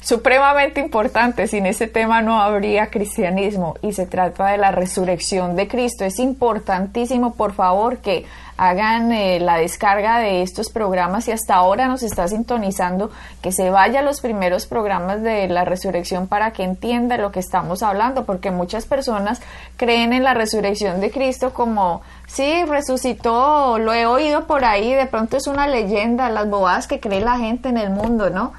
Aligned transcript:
supremamente 0.00 0.80
importante. 0.80 1.46
Sin 1.46 1.66
ese 1.66 1.86
tema 1.86 2.22
no 2.22 2.40
habría 2.40 2.88
cristianismo 2.88 3.76
y 3.82 3.92
se 3.92 4.06
trata 4.06 4.48
de 4.48 4.58
la 4.58 4.70
resurrección 4.72 5.56
de 5.56 5.68
Cristo. 5.68 6.04
Es 6.04 6.18
importantísimo, 6.18 7.34
por 7.34 7.52
favor, 7.52 7.98
que 7.98 8.24
hagan 8.60 9.10
eh, 9.10 9.40
la 9.40 9.56
descarga 9.56 10.18
de 10.18 10.42
estos 10.42 10.68
programas 10.68 11.26
y 11.28 11.32
hasta 11.32 11.54
ahora 11.54 11.88
nos 11.88 12.02
está 12.02 12.28
sintonizando, 12.28 13.10
que 13.40 13.52
se 13.52 13.70
vaya 13.70 14.00
a 14.00 14.02
los 14.02 14.20
primeros 14.20 14.66
programas 14.66 15.22
de 15.22 15.48
la 15.48 15.64
resurrección 15.64 16.26
para 16.26 16.50
que 16.50 16.62
entienda 16.62 17.16
lo 17.16 17.32
que 17.32 17.40
estamos 17.40 17.82
hablando, 17.82 18.26
porque 18.26 18.50
muchas 18.50 18.84
personas 18.84 19.40
creen 19.78 20.12
en 20.12 20.24
la 20.24 20.34
resurrección 20.34 21.00
de 21.00 21.10
Cristo 21.10 21.54
como, 21.54 22.02
sí, 22.26 22.64
resucitó, 22.66 23.78
lo 23.78 23.94
he 23.94 24.04
oído 24.04 24.46
por 24.46 24.66
ahí, 24.66 24.92
de 24.92 25.06
pronto 25.06 25.38
es 25.38 25.46
una 25.46 25.66
leyenda, 25.66 26.28
las 26.28 26.50
bobadas 26.50 26.86
que 26.86 27.00
cree 27.00 27.22
la 27.22 27.38
gente 27.38 27.70
en 27.70 27.78
el 27.78 27.88
mundo, 27.88 28.28
¿no? 28.28 28.52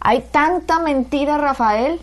Hay 0.00 0.20
tanta 0.30 0.78
mentira, 0.78 1.38
Rafael, 1.38 2.00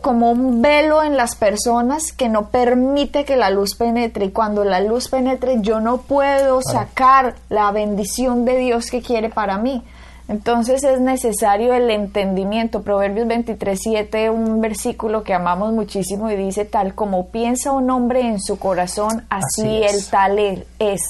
como 0.00 0.30
un 0.30 0.62
velo 0.62 1.02
en 1.02 1.16
las 1.16 1.36
personas 1.36 2.12
que 2.12 2.28
no 2.28 2.48
permite 2.48 3.24
que 3.24 3.36
la 3.36 3.50
luz 3.50 3.74
penetre. 3.74 4.26
Y 4.26 4.30
cuando 4.30 4.64
la 4.64 4.80
luz 4.80 5.08
penetre, 5.08 5.58
yo 5.60 5.80
no 5.80 5.98
puedo 5.98 6.60
sacar 6.62 7.34
la 7.48 7.70
bendición 7.70 8.44
de 8.44 8.56
Dios 8.58 8.90
que 8.90 9.02
quiere 9.02 9.28
para 9.28 9.58
mí. 9.58 9.82
Entonces 10.28 10.84
es 10.84 11.00
necesario 11.00 11.74
el 11.74 11.90
entendimiento. 11.90 12.82
Proverbios 12.82 13.26
23.7, 13.26 14.30
un 14.30 14.60
versículo 14.60 15.24
que 15.24 15.34
amamos 15.34 15.72
muchísimo 15.72 16.30
y 16.30 16.36
dice, 16.36 16.64
tal 16.64 16.94
como 16.94 17.26
piensa 17.30 17.72
un 17.72 17.90
hombre 17.90 18.20
en 18.20 18.40
su 18.40 18.56
corazón, 18.56 19.26
así, 19.28 19.82
el 19.82 20.06
tal 20.08 20.38
es. 20.78 21.00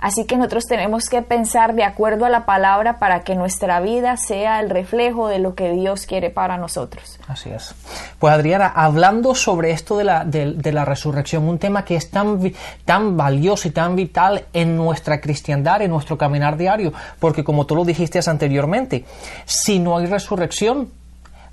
Así 0.00 0.24
que 0.24 0.36
nosotros 0.36 0.64
tenemos 0.66 1.08
que 1.08 1.22
pensar 1.22 1.74
de 1.74 1.84
acuerdo 1.84 2.26
a 2.26 2.28
la 2.28 2.44
palabra 2.44 2.98
para 2.98 3.20
que 3.20 3.34
nuestra 3.34 3.80
vida 3.80 4.16
sea 4.16 4.60
el 4.60 4.70
reflejo 4.70 5.28
de 5.28 5.38
lo 5.38 5.54
que 5.54 5.70
Dios 5.70 6.06
quiere 6.06 6.30
para 6.30 6.56
nosotros. 6.58 7.18
Así 7.28 7.50
es. 7.50 7.74
Pues 8.18 8.34
Adriana, 8.34 8.66
hablando 8.74 9.34
sobre 9.34 9.70
esto 9.70 9.96
de 9.98 10.04
la, 10.04 10.24
de, 10.24 10.72
la 10.72 10.84
resurrección, 10.84 11.48
un 11.48 11.58
tema 11.58 11.84
que 11.84 11.96
es 11.96 12.10
tan, 12.10 12.52
tan 12.84 13.16
valioso 13.16 13.68
y 13.68 13.70
tan 13.70 13.94
vital 13.96 14.44
en 14.52 14.76
nuestra 14.76 15.20
cristiandad, 15.20 15.82
en 15.82 15.90
nuestro 15.90 16.18
caminar 16.18 16.56
diario, 16.56 16.92
porque 17.20 17.44
como 17.44 17.66
tú 17.66 17.76
lo 17.76 17.84
dijiste 17.84 18.16
anteriormente, 18.26 19.04
si 19.44 19.78
no 19.78 19.98
hay 19.98 20.06
resurrección, 20.06 20.90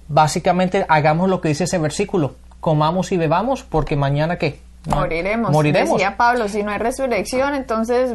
básicamente 0.07 0.85
hagamos 0.87 1.29
lo 1.29 1.41
que 1.41 1.49
dice 1.49 1.65
ese 1.65 1.77
versículo, 1.77 2.35
comamos 2.59 3.11
y 3.11 3.17
bebamos, 3.17 3.63
porque 3.63 3.95
mañana 3.95 4.37
qué? 4.37 4.61
Moriremos. 4.85 5.51
Moriremos. 5.51 5.93
Decía 5.93 6.17
Pablo, 6.17 6.49
si 6.49 6.61
no 6.61 6.71
hay 6.71 6.77
resurrección, 6.77 7.55
entonces 7.55 8.13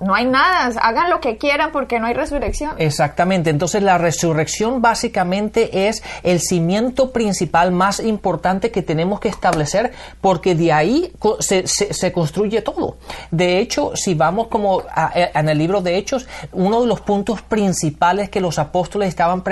no 0.00 0.14
hay 0.14 0.26
nada. 0.26 0.70
Hagan 0.80 1.10
lo 1.10 1.20
que 1.20 1.38
quieran 1.38 1.72
porque 1.72 1.98
no 1.98 2.06
hay 2.06 2.14
resurrección. 2.14 2.72
Exactamente. 2.78 3.50
Entonces 3.50 3.82
la 3.82 3.98
resurrección 3.98 4.80
básicamente 4.80 5.88
es 5.88 6.04
el 6.22 6.40
cimiento 6.40 7.10
principal 7.10 7.72
más 7.72 7.98
importante 7.98 8.70
que 8.70 8.82
tenemos 8.82 9.18
que 9.18 9.28
establecer 9.28 9.92
porque 10.20 10.54
de 10.54 10.72
ahí 10.72 11.12
se, 11.40 11.66
se, 11.66 12.12
construye 12.12 12.62
todo. 12.62 12.96
De 13.32 13.58
hecho, 13.58 13.92
si 13.96 14.14
vamos 14.14 14.46
como 14.46 14.84
en 15.14 15.48
el 15.48 15.58
libro 15.58 15.80
de 15.80 15.96
Hechos, 15.96 16.28
uno 16.52 16.80
de 16.80 16.86
los 16.86 17.00
puntos 17.00 17.42
principales 17.42 18.30
que 18.30 18.40
los 18.40 18.60
apóstoles 18.60 19.08
estaban 19.08 19.42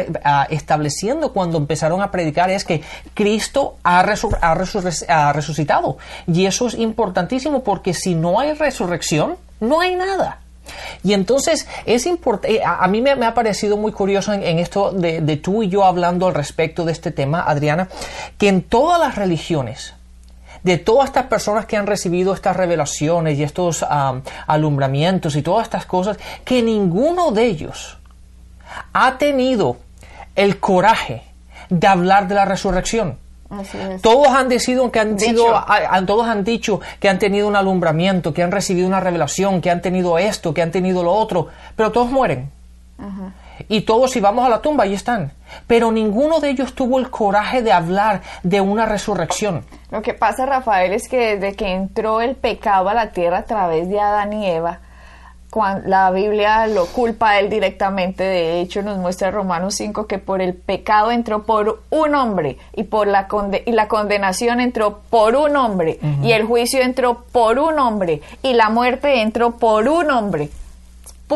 estableciendo 0.51 1.33
cuando 1.33 1.59
empezaron 1.59 2.03
a 2.03 2.13
predicar 2.13 2.51
es 2.51 2.65
que 2.65 2.83
Cristo 3.15 3.79
ha, 3.83 4.01
ha 4.01 5.33
resucitado. 5.33 5.99
Y 6.29 6.52
eso 6.53 6.67
es 6.67 6.75
importantísimo 6.75 7.65
porque 7.65 7.95
si 7.95 8.15
no 8.15 8.39
hay 8.39 8.53
resurrección, 8.53 9.37
no 9.61 9.81
hay 9.81 9.97
nada. 9.97 10.41
Y 11.03 11.15
entonces 11.15 11.67
es 11.87 12.07
importante, 12.07 12.57
eh, 12.57 12.63
a, 12.65 12.87
mí 12.89 13.01
me, 13.01 13.11
ha 13.11 13.35
parecido 13.35 13.77
muy 13.77 13.93
curioso 13.93 14.33
en, 14.33 14.59
esto 14.59 14.93
de, 14.93 15.37
tú 15.37 15.63
y 15.63 15.69
yo 15.69 15.85
hablando 15.85 16.27
al 16.27 16.35
respecto 16.35 16.85
de 16.85 16.93
este 16.93 17.11
tema, 17.11 17.43
Adriana, 17.43 17.89
que 18.39 18.49
en 18.49 18.63
todas 18.63 19.01
las 19.01 19.17
religiones, 19.17 19.95
de 20.63 20.79
todas 20.79 21.07
estas 21.07 21.27
personas 21.27 21.67
que 21.67 21.77
han 21.77 21.87
recibido 21.89 22.35
estas 22.35 22.57
revelaciones 22.57 23.39
y 23.39 23.43
estos 23.43 23.85
alumbramientos 24.47 25.35
y 25.35 25.43
todas 25.43 25.65
estas 25.65 25.87
cosas, 25.87 26.19
que 26.45 26.63
ninguno 26.63 27.33
de 27.33 27.47
ellos 27.47 27.99
ha 28.93 29.19
tenido 29.19 29.79
el 30.37 30.61
coraje 30.61 31.23
de 31.69 31.87
hablar 31.87 32.29
de 32.29 32.37
la 32.37 32.45
resurrección. 32.45 33.19
Todos 34.01 34.29
han 34.29 34.49
decidido 34.49 34.91
que 34.91 35.01
han 35.01 35.19
sido, 35.19 35.65
todos 36.07 36.27
han 36.27 36.45
dicho 36.45 36.81
que 37.01 37.09
han 37.09 37.19
tenido 37.19 37.47
un 37.47 37.57
alumbramiento, 37.57 38.33
que 38.33 38.43
han 38.43 38.51
recibido 38.51 38.87
una 38.87 39.01
revelación, 39.01 39.61
que 39.61 39.71
han 39.71 39.83
tenido 39.83 40.19
esto, 40.19 40.55
que 40.55 40.63
han 40.63 40.71
tenido 40.71 41.03
lo 41.03 41.13
otro, 41.13 41.49
pero 41.77 41.93
todos 41.93 42.11
mueren. 42.11 42.51
Y 43.69 43.83
todos 43.83 44.13
si 44.13 44.21
vamos 44.21 44.45
a 44.45 44.49
la 44.49 44.61
tumba, 44.61 44.85
ahí 44.85 44.95
están. 44.95 45.33
Pero 45.67 45.93
ninguno 45.93 46.41
de 46.41 46.51
ellos 46.51 46.75
tuvo 46.75 46.99
el 46.99 47.11
coraje 47.11 47.63
de 47.63 47.73
hablar 47.73 48.23
de 48.43 48.61
una 48.61 48.87
resurrección. 48.87 49.65
Lo 49.91 50.03
que 50.03 50.15
pasa, 50.15 50.47
Rafael, 50.47 50.93
es 50.93 51.09
que 51.09 51.37
desde 51.37 51.55
que 51.55 51.73
entró 51.73 52.21
el 52.21 52.35
pecado 52.35 52.89
a 52.89 52.95
la 52.95 53.11
tierra 53.11 53.39
a 53.39 53.45
través 53.45 53.89
de 53.89 54.01
Adán 54.01 54.33
y 54.33 54.49
Eva, 54.49 54.81
la 55.85 56.11
Biblia 56.11 56.67
lo 56.67 56.87
culpa 56.87 57.31
a 57.31 57.41
él 57.41 57.51
directamente. 57.51 58.25
De 58.25 58.61
hecho, 58.61 58.83
nos 58.83 58.99
muestra 58.99 59.31
Romanos 59.31 59.75
5 59.75 60.07
que 60.07 60.19
por 60.19 60.41
el 60.41 60.55
pecado 60.55 61.11
entró 61.11 61.45
por 61.45 61.83
un 61.91 62.15
hombre 62.15 62.59
y, 62.75 62.85
por 62.85 63.07
la, 63.07 63.29
y 63.67 63.73
la 63.73 63.89
condenación 63.89 64.61
entró 64.61 65.01
por 65.11 65.37
un 65.37 65.57
hombre 65.57 65.99
y 66.23 66.33
el 66.33 66.45
juicio 66.45 66.81
entró 66.81 67.25
por 67.33 67.59
un 67.59 67.79
hombre 67.79 68.23
y 68.43 68.55
la 68.55 68.71
muerte 68.71 69.21
entró 69.21 69.53
por 69.53 69.89
un 69.89 70.11
hombre. 70.11 70.49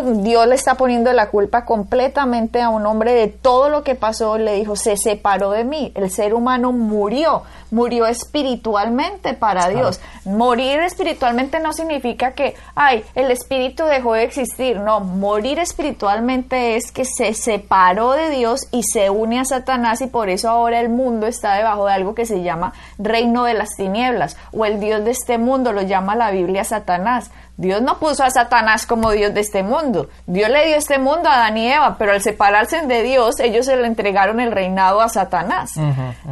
Dios 0.03 0.47
le 0.47 0.55
está 0.55 0.75
poniendo 0.75 1.13
la 1.13 1.31
culpa 1.31 1.65
completamente 1.65 2.61
a 2.61 2.69
un 2.69 2.87
hombre 2.87 3.13
de 3.13 3.29
todo 3.29 3.69
lo 3.69 3.83
que 3.83 3.95
pasó. 3.95 4.39
Le 4.39 4.55
dijo, 4.55 4.77
se 4.77 4.97
separó 4.97 5.51
de 5.51 5.65
mí. 5.65 5.93
El 5.95 6.11
ser 6.11 6.35
humano 6.35 6.73
murió, 6.73 7.43
murió 7.71 8.07
espiritualmente 8.07 9.35
para 9.35 9.69
Dios. 9.69 10.01
Morir 10.25 10.81
espiritualmente 10.81 11.61
no 11.61 11.73
significa 11.73 12.33
que, 12.33 12.55
ay, 12.75 13.05
el 13.15 13.31
espíritu 13.31 13.85
dejó 13.85 14.15
de 14.15 14.25
existir. 14.25 14.81
No, 14.81 15.01
morir 15.01 15.59
espiritualmente 15.59 16.77
es 16.77 16.93
que 16.93 17.05
se 17.05 17.35
separó 17.35 18.13
de 18.13 18.31
Dios 18.31 18.69
y 18.73 18.83
se 18.83 19.11
une 19.11 19.39
a 19.39 19.45
Satanás 19.45 20.01
y 20.01 20.07
por 20.07 20.29
eso 20.29 20.49
ahora 20.49 20.81
el 20.81 20.89
mundo 20.89 21.27
está 21.27 21.55
debajo 21.55 21.87
de 21.87 21.93
algo 21.93 22.15
que 22.15 22.27
se 22.27 22.43
llama 22.43 22.73
reino 22.99 23.45
de 23.45 23.55
las 23.55 23.77
tinieblas 23.77 24.37
o 24.53 24.65
el 24.65 24.81
Dios 24.81 25.05
de 25.05 25.11
este 25.11 25.39
mundo 25.39 25.73
lo 25.73 25.83
llama 25.83 26.17
la 26.17 26.31
Biblia 26.31 26.65
Satanás. 26.65 27.31
Dios 27.59 27.81
no 27.81 27.99
puso 27.99 28.23
a 28.23 28.31
Satanás 28.31 28.85
como 28.85 29.13
Dios 29.13 29.33
de 29.33 29.41
este 29.41 29.63
mundo. 29.63 30.11
Dios 30.27 30.51
le 30.51 30.67
dio 30.67 30.77
este 30.77 30.99
mundo 30.99 31.29
a 31.29 31.37
Adán 31.37 31.57
y 31.57 31.73
Eva, 31.73 31.97
pero 31.99 32.13
al 32.13 32.21
separarse 32.21 32.83
de 32.83 33.03
Dios, 33.03 33.41
ellos 33.41 33.65
se 33.65 33.77
le 33.77 33.87
entregaron 33.87 34.41
el 34.41 34.53
reinado 34.53 35.01
a 35.01 35.09
Satanás. 35.09 35.73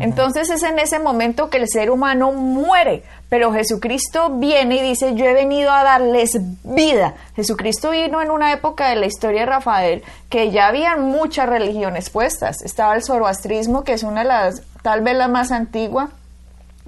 Entonces 0.01 0.51
es 0.51 0.63
en 0.63 0.79
ese 0.79 0.99
momento 0.99 1.49
que 1.49 1.57
el 1.59 1.69
ser 1.69 1.91
humano 1.91 2.33
muere, 2.33 3.05
pero 3.31 3.53
Jesucristo 3.53 4.31
viene 4.31 4.77
y 4.77 4.83
dice, 4.83 5.15
yo 5.15 5.25
he 5.25 5.33
venido 5.33 5.73
a 5.73 5.83
darles 5.83 6.39
vida. 6.63 7.15
Jesucristo 7.37 7.91
vino 7.91 8.21
en 8.21 8.31
una 8.31 8.53
época 8.53 8.91
de 8.91 8.97
la 8.97 9.07
historia 9.07 9.41
de 9.41 9.47
Rafael 9.47 10.03
que 10.29 10.51
ya 10.51 10.67
habían 10.67 11.03
muchas 11.03 11.49
religiones 11.49 12.11
puestas. 12.11 12.61
Estaba 12.63 12.95
el 12.95 13.03
zoroastrismo, 13.03 13.83
que 13.83 13.95
es 13.95 14.03
una 14.03 14.23
de 14.23 14.29
las, 14.29 14.63
tal 14.83 15.01
vez 15.01 15.17
la 15.17 15.29
más 15.29 15.53
antigua, 15.53 16.11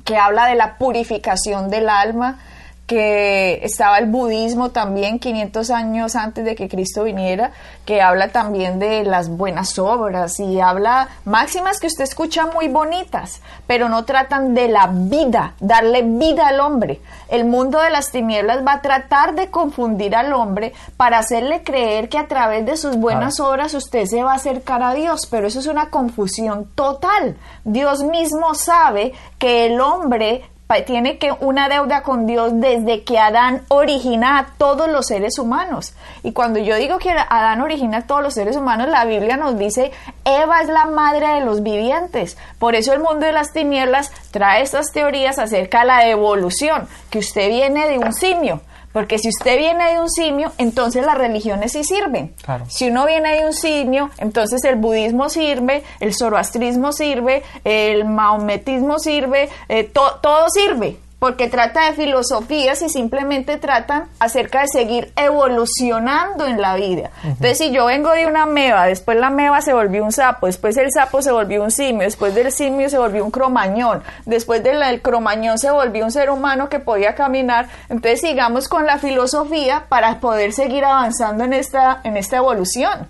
que 0.04 0.18
habla 0.18 0.46
de 0.46 0.56
la 0.56 0.76
purificación 0.76 1.70
del 1.70 1.88
alma 1.88 2.38
que 2.86 3.64
estaba 3.64 3.98
el 3.98 4.06
budismo 4.06 4.70
también 4.70 5.18
500 5.18 5.70
años 5.70 6.14
antes 6.14 6.44
de 6.44 6.54
que 6.54 6.68
Cristo 6.68 7.02
viniera, 7.02 7.50
que 7.84 8.00
habla 8.00 8.28
también 8.28 8.78
de 8.78 9.02
las 9.04 9.28
buenas 9.28 9.78
obras 9.78 10.38
y 10.38 10.60
habla 10.60 11.08
máximas 11.24 11.80
que 11.80 11.88
usted 11.88 12.04
escucha 12.04 12.46
muy 12.46 12.68
bonitas, 12.68 13.40
pero 13.66 13.88
no 13.88 14.04
tratan 14.04 14.54
de 14.54 14.68
la 14.68 14.88
vida, 14.92 15.54
darle 15.58 16.02
vida 16.02 16.46
al 16.46 16.60
hombre. 16.60 17.00
El 17.28 17.44
mundo 17.44 17.80
de 17.80 17.90
las 17.90 18.12
tinieblas 18.12 18.64
va 18.64 18.74
a 18.74 18.82
tratar 18.82 19.34
de 19.34 19.50
confundir 19.50 20.14
al 20.14 20.32
hombre 20.32 20.72
para 20.96 21.18
hacerle 21.18 21.64
creer 21.64 22.08
que 22.08 22.18
a 22.18 22.28
través 22.28 22.64
de 22.66 22.76
sus 22.76 22.96
buenas 22.96 23.40
obras 23.40 23.74
usted 23.74 24.06
se 24.06 24.22
va 24.22 24.32
a 24.32 24.36
acercar 24.36 24.84
a 24.84 24.94
Dios, 24.94 25.26
pero 25.28 25.48
eso 25.48 25.58
es 25.58 25.66
una 25.66 25.90
confusión 25.90 26.70
total. 26.76 27.36
Dios 27.64 28.04
mismo 28.04 28.54
sabe 28.54 29.12
que 29.38 29.66
el 29.66 29.80
hombre 29.80 30.44
tiene 30.84 31.18
que 31.18 31.32
una 31.40 31.68
deuda 31.68 32.02
con 32.02 32.26
Dios 32.26 32.50
desde 32.54 33.04
que 33.04 33.18
Adán 33.18 33.62
origina 33.68 34.38
a 34.38 34.46
todos 34.58 34.90
los 34.90 35.06
seres 35.06 35.38
humanos. 35.38 35.94
Y 36.24 36.32
cuando 36.32 36.58
yo 36.58 36.74
digo 36.74 36.98
que 36.98 37.10
Adán 37.10 37.60
origina 37.60 37.98
a 37.98 38.06
todos 38.06 38.22
los 38.22 38.34
seres 38.34 38.56
humanos, 38.56 38.88
la 38.88 39.04
Biblia 39.04 39.36
nos 39.36 39.56
dice, 39.56 39.92
Eva 40.24 40.60
es 40.62 40.68
la 40.68 40.86
madre 40.86 41.28
de 41.34 41.40
los 41.42 41.62
vivientes. 41.62 42.36
Por 42.58 42.74
eso 42.74 42.92
el 42.92 43.00
mundo 43.00 43.26
de 43.26 43.32
las 43.32 43.52
tinieblas 43.52 44.10
trae 44.32 44.62
estas 44.62 44.90
teorías 44.90 45.38
acerca 45.38 45.80
de 45.80 45.86
la 45.86 46.08
evolución, 46.08 46.88
que 47.10 47.20
usted 47.20 47.48
viene 47.48 47.86
de 47.88 47.98
un 47.98 48.12
simio. 48.12 48.60
Porque 48.96 49.18
si 49.18 49.28
usted 49.28 49.58
viene 49.58 49.92
de 49.92 50.00
un 50.00 50.08
simio, 50.08 50.52
entonces 50.56 51.04
las 51.04 51.18
religiones 51.18 51.72
sí 51.72 51.84
sirven. 51.84 52.32
Si 52.66 52.88
uno 52.88 53.04
viene 53.04 53.36
de 53.36 53.44
un 53.44 53.52
simio, 53.52 54.08
entonces 54.16 54.64
el 54.64 54.76
budismo 54.76 55.28
sirve, 55.28 55.82
el 56.00 56.14
zoroastrismo 56.14 56.92
sirve, 56.92 57.42
el 57.64 58.06
maometismo 58.06 58.98
sirve, 58.98 59.50
eh, 59.68 59.84
todo 59.84 60.48
sirve 60.48 60.96
porque 61.18 61.48
trata 61.48 61.86
de 61.86 61.92
filosofías 61.94 62.82
y 62.82 62.88
simplemente 62.88 63.56
tratan 63.56 64.04
acerca 64.18 64.60
de 64.60 64.68
seguir 64.68 65.12
evolucionando 65.16 66.46
en 66.46 66.60
la 66.60 66.76
vida. 66.76 67.10
Entonces, 67.24 67.58
si 67.58 67.70
yo 67.70 67.86
vengo 67.86 68.10
de 68.10 68.26
una 68.26 68.44
meba, 68.44 68.86
después 68.86 69.18
la 69.18 69.30
meba 69.30 69.62
se 69.62 69.72
volvió 69.72 70.04
un 70.04 70.12
sapo, 70.12 70.46
después 70.46 70.76
el 70.76 70.92
sapo 70.92 71.22
se 71.22 71.32
volvió 71.32 71.62
un 71.62 71.70
simio, 71.70 72.02
después 72.02 72.34
del 72.34 72.52
simio 72.52 72.90
se 72.90 72.98
volvió 72.98 73.24
un 73.24 73.30
cromañón, 73.30 74.02
después 74.26 74.62
del 74.62 75.00
cromañón 75.00 75.58
se 75.58 75.70
volvió 75.70 76.04
un 76.04 76.12
ser 76.12 76.30
humano 76.30 76.68
que 76.68 76.80
podía 76.80 77.14
caminar, 77.14 77.68
entonces 77.88 78.20
sigamos 78.20 78.68
con 78.68 78.84
la 78.84 78.98
filosofía 78.98 79.86
para 79.88 80.20
poder 80.20 80.52
seguir 80.52 80.84
avanzando 80.84 81.44
en 81.44 81.54
esta, 81.54 82.00
en 82.04 82.16
esta 82.16 82.36
evolución. 82.36 83.08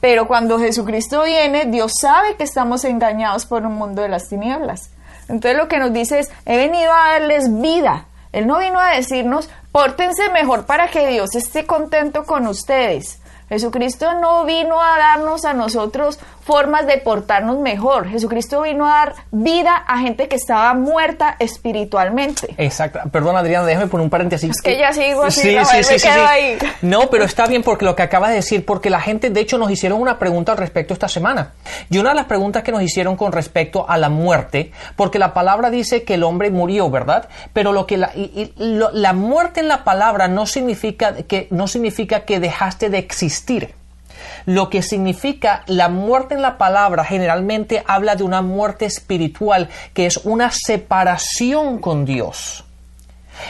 Pero 0.00 0.26
cuando 0.26 0.58
Jesucristo 0.58 1.22
viene, 1.24 1.66
Dios 1.66 1.92
sabe 2.00 2.36
que 2.36 2.44
estamos 2.44 2.84
engañados 2.84 3.44
por 3.44 3.64
un 3.64 3.74
mundo 3.74 4.02
de 4.02 4.08
las 4.08 4.28
tinieblas. 4.28 4.90
Entonces 5.28 5.56
lo 5.56 5.68
que 5.68 5.78
nos 5.78 5.92
dice 5.92 6.20
es, 6.20 6.30
he 6.44 6.56
venido 6.56 6.92
a 6.92 7.12
darles 7.12 7.44
vida. 7.60 8.06
Él 8.32 8.46
no 8.46 8.58
vino 8.58 8.78
a 8.78 8.96
decirnos, 8.96 9.48
pórtense 9.72 10.28
mejor 10.30 10.66
para 10.66 10.88
que 10.88 11.06
Dios 11.08 11.34
esté 11.34 11.66
contento 11.66 12.24
con 12.24 12.46
ustedes. 12.46 13.20
Jesucristo 13.48 14.12
no 14.20 14.44
vino 14.44 14.82
a 14.82 14.98
darnos 14.98 15.44
a 15.44 15.54
nosotros 15.54 16.18
formas 16.40 16.86
de 16.86 16.98
portarnos 16.98 17.58
mejor. 17.58 18.08
Jesucristo 18.08 18.62
vino 18.62 18.86
a 18.86 18.90
dar 18.90 19.14
vida 19.32 19.76
a 19.76 19.98
gente 19.98 20.28
que 20.28 20.36
estaba 20.36 20.74
muerta 20.74 21.36
espiritualmente. 21.38 22.54
Exacto. 22.56 23.00
Perdón, 23.10 23.36
Adriana, 23.36 23.66
déjame 23.66 23.88
poner 23.88 24.04
un 24.04 24.10
paréntesis. 24.10 24.50
Es 24.50 24.62
que 24.62 24.78
ya 24.78 24.92
sigo 24.92 25.24
así, 25.24 25.40
sí, 25.40 25.56
sí, 25.64 25.84
sí, 25.84 25.98
sí, 25.98 26.08
ahí. 26.08 26.58
No, 26.82 27.08
pero 27.10 27.24
está 27.24 27.46
bien 27.46 27.62
porque 27.62 27.84
lo 27.84 27.96
que 27.96 28.02
acabas 28.02 28.30
de 28.30 28.36
decir, 28.36 28.64
porque 28.64 28.90
la 28.90 29.00
gente, 29.00 29.30
de 29.30 29.40
hecho, 29.40 29.58
nos 29.58 29.70
hicieron 29.70 30.00
una 30.00 30.18
pregunta 30.18 30.52
al 30.52 30.58
respecto 30.58 30.94
esta 30.94 31.08
semana. 31.08 31.52
Y 31.90 31.98
una 31.98 32.10
de 32.10 32.16
las 32.16 32.26
preguntas 32.26 32.62
que 32.62 32.70
nos 32.70 32.82
hicieron 32.82 33.16
con 33.16 33.32
respecto 33.32 33.88
a 33.88 33.96
la 33.98 34.08
muerte, 34.08 34.72
porque 34.94 35.18
la 35.18 35.34
palabra 35.34 35.70
dice 35.70 36.04
que 36.04 36.14
el 36.14 36.22
hombre 36.22 36.50
murió, 36.50 36.90
¿verdad? 36.90 37.28
Pero 37.52 37.72
lo 37.72 37.86
que 37.86 37.96
la, 37.96 38.12
la 38.56 39.12
muerte 39.12 39.60
en 39.60 39.68
la 39.68 39.82
palabra 39.82 40.28
no 40.28 40.46
significa 40.46 41.14
que, 41.14 41.48
no 41.50 41.66
significa 41.66 42.20
que 42.24 42.38
dejaste 42.38 42.88
de 42.88 42.98
existir 42.98 43.35
lo 44.46 44.70
que 44.70 44.82
significa 44.82 45.62
la 45.66 45.88
muerte 45.88 46.34
en 46.34 46.42
la 46.42 46.56
palabra 46.56 47.04
generalmente 47.04 47.82
habla 47.86 48.16
de 48.16 48.22
una 48.22 48.42
muerte 48.42 48.86
espiritual, 48.86 49.68
que 49.92 50.06
es 50.06 50.18
una 50.18 50.50
separación 50.50 51.78
con 51.78 52.04
Dios. 52.04 52.64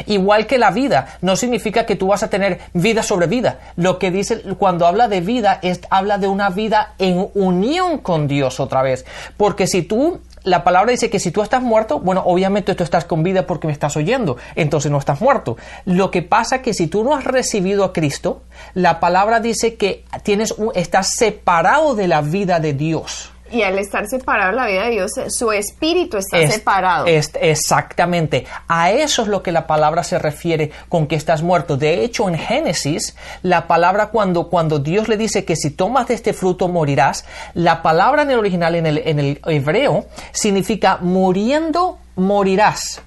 Igual 0.07 0.47
que 0.47 0.59
la 0.59 0.71
vida, 0.71 1.19
no 1.21 1.37
significa 1.37 1.87
que 1.87 1.95
tú 1.95 2.09
vas 2.09 2.23
a 2.23 2.31
tener 2.31 2.61
vida 2.75 3.03
sobre 3.03 3.29
vida. 3.29 3.61
Lo 3.77 3.99
que 3.99 4.11
dice 4.11 4.43
cuando 4.59 4.87
habla 4.87 5.07
de 5.07 5.21
vida 5.21 5.61
es 5.63 5.81
habla 5.91 6.19
de 6.19 6.27
una 6.27 6.51
vida 6.51 6.95
en 6.99 7.29
unión 7.35 7.99
con 7.99 8.27
Dios 8.27 8.59
otra 8.59 8.83
vez. 8.83 9.07
Porque 9.37 9.67
si 9.67 9.83
tú 9.83 10.21
la 10.47 10.63
palabra 10.63 10.93
dice 10.93 11.11
que 11.11 11.19
si 11.19 11.33
tú 11.33 11.43
estás 11.43 11.61
muerto, 11.61 11.99
bueno, 11.99 12.23
obviamente 12.25 12.75
tú 12.77 12.85
estás 12.85 13.05
con 13.05 13.25
vida 13.25 13.49
porque 13.49 13.67
me 13.67 13.73
estás 13.73 13.97
oyendo, 13.97 14.37
entonces 14.55 14.93
no 14.93 14.99
estás 14.99 15.21
muerto. 15.21 15.57
Lo 15.85 16.13
que 16.13 16.23
pasa 16.23 16.57
es 16.57 16.63
que 16.63 16.73
si 16.73 16.87
tú 16.87 17.03
no 17.03 17.17
has 17.17 17.25
recibido 17.25 17.83
a 17.83 17.93
Cristo, 17.93 18.43
la 18.73 19.01
palabra 19.01 19.41
dice 19.41 19.75
que 19.75 20.05
tienes 20.23 20.55
estás 20.75 21.17
separado 21.17 21.97
de 21.97 22.07
la 22.07 22.23
vida 22.23 22.61
de 22.61 22.75
Dios. 22.75 23.33
Y 23.51 23.63
al 23.63 23.79
estar 23.79 24.07
separado 24.09 24.51
de 24.51 24.57
la 24.57 24.67
vida 24.67 24.85
de 24.85 24.91
Dios, 24.91 25.13
su 25.29 25.53
espíritu 25.53 26.17
está 26.17 26.47
separado. 26.49 27.07
exactamente. 27.07 28.47
A 28.69 28.91
eso 28.91 29.23
es 29.23 29.29
lo 29.29 29.43
que 29.43 29.53
la 29.53 29.67
palabra 29.67 30.03
se 30.03 30.19
refiere 30.19 30.71
con 30.89 31.07
que 31.07 31.15
estás 31.15 31.43
muerto. 31.43 31.77
De 31.77 32.05
hecho, 32.05 32.29
en 32.29 32.37
Génesis, 32.37 33.17
la 33.43 33.67
palabra 33.67 34.09
cuando, 34.09 34.49
cuando 34.49 34.79
Dios 34.79 35.09
le 35.09 35.17
dice 35.17 35.45
que 35.45 35.57
si 35.57 35.71
tomas 35.71 36.09
de 36.09 36.15
este 36.15 36.33
fruto 36.33 36.69
morirás, 36.69 37.25
la 37.55 37.83
palabra 37.83 38.23
en 38.23 38.31
el 38.31 38.39
original, 38.39 38.75
en 38.75 38.87
el, 38.87 38.99
en 38.99 39.19
el 39.19 39.41
hebreo, 39.47 40.07
significa 40.33 40.99
muriendo 41.01 41.99
morirás. 42.17 43.03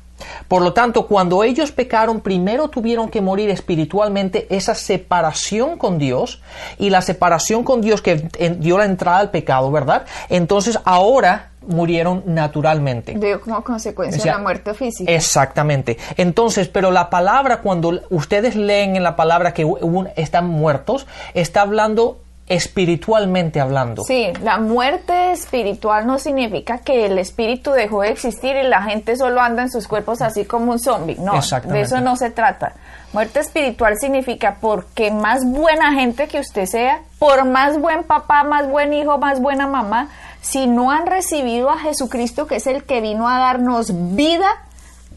Por 0.48 0.62
lo 0.62 0.74
tanto, 0.74 1.08
cuando 1.08 1.44
ellos 1.44 1.72
pecaron, 1.72 2.22
primero 2.22 2.70
tuvieron 2.70 3.10
que 3.10 3.22
morir 3.22 3.50
espiritualmente 3.50 4.48
esa 4.50 4.76
separación 4.76 5.78
con 5.78 5.98
Dios 5.98 6.42
y 6.78 6.90
la 6.90 7.02
separación 7.02 7.64
con 7.64 7.82
Dios 7.82 8.02
que 8.02 8.30
dio 8.60 8.78
la 8.78 8.86
entrada 8.86 9.20
al 9.20 9.32
pecado, 9.32 9.72
¿verdad? 9.72 10.06
Entonces 10.30 10.80
ahora 10.86 11.52
murieron 11.68 12.24
naturalmente. 12.26 13.16
Dio 13.18 13.42
como 13.42 13.64
consecuencia 13.64 14.24
de 14.24 14.32
la 14.32 14.38
muerte 14.40 14.74
física. 14.74 15.12
Exactamente. 15.12 15.98
Entonces, 16.18 16.68
pero 16.68 16.92
la 16.92 17.10
palabra, 17.10 17.62
cuando 17.62 18.02
ustedes 18.10 18.56
leen 18.56 18.96
en 18.96 19.04
la 19.04 19.16
palabra 19.16 19.54
que 19.54 19.68
están 20.16 20.48
muertos, 20.48 21.06
está 21.34 21.62
hablando 21.62 22.22
espiritualmente 22.50 23.62
hablando. 23.62 24.04
Sí, 24.04 24.34
la 24.42 24.58
muerte 24.58 25.32
espiritual 25.32 26.08
no 26.08 26.18
significa 26.18 26.80
que 26.80 27.06
el 27.06 27.20
espíritu 27.20 27.72
dejó 27.72 28.02
de 28.02 28.10
existir 28.10 28.56
y 28.56 28.68
la 28.68 28.82
gente 28.82 29.16
solo 29.16 29.40
anda 29.40 29.62
en 29.62 29.72
sus 29.72 29.88
cuerpos 29.88 30.22
así 30.24 30.46
como 30.46 30.72
un 30.72 30.80
zombie. 30.80 31.16
No, 31.20 31.34
de 31.68 31.82
eso 31.82 32.02
no 32.02 32.16
se 32.16 32.32
trata. 32.32 32.74
Muerte 33.14 33.40
espiritual 33.40 33.96
significa 34.00 34.58
porque 34.60 35.12
más 35.12 35.46
buena 35.46 35.94
gente 35.94 36.28
que 36.28 36.40
usted 36.40 36.66
sea, 36.66 37.02
por 37.20 37.46
más 37.46 37.80
buen 37.80 38.04
papá, 38.04 38.44
más 38.44 38.68
buen 38.68 38.94
hijo, 38.94 39.20
más 39.20 39.40
buena 39.40 39.68
mamá, 39.68 40.10
si 40.42 40.66
no 40.66 40.92
han 40.92 41.06
recibido 41.06 41.70
a 41.70 41.78
Jesucristo, 41.78 42.48
que 42.48 42.56
es 42.56 42.66
el 42.66 42.84
que 42.84 43.00
vino 43.00 43.30
a 43.30 43.38
darnos 43.38 44.16
vida, 44.16 44.48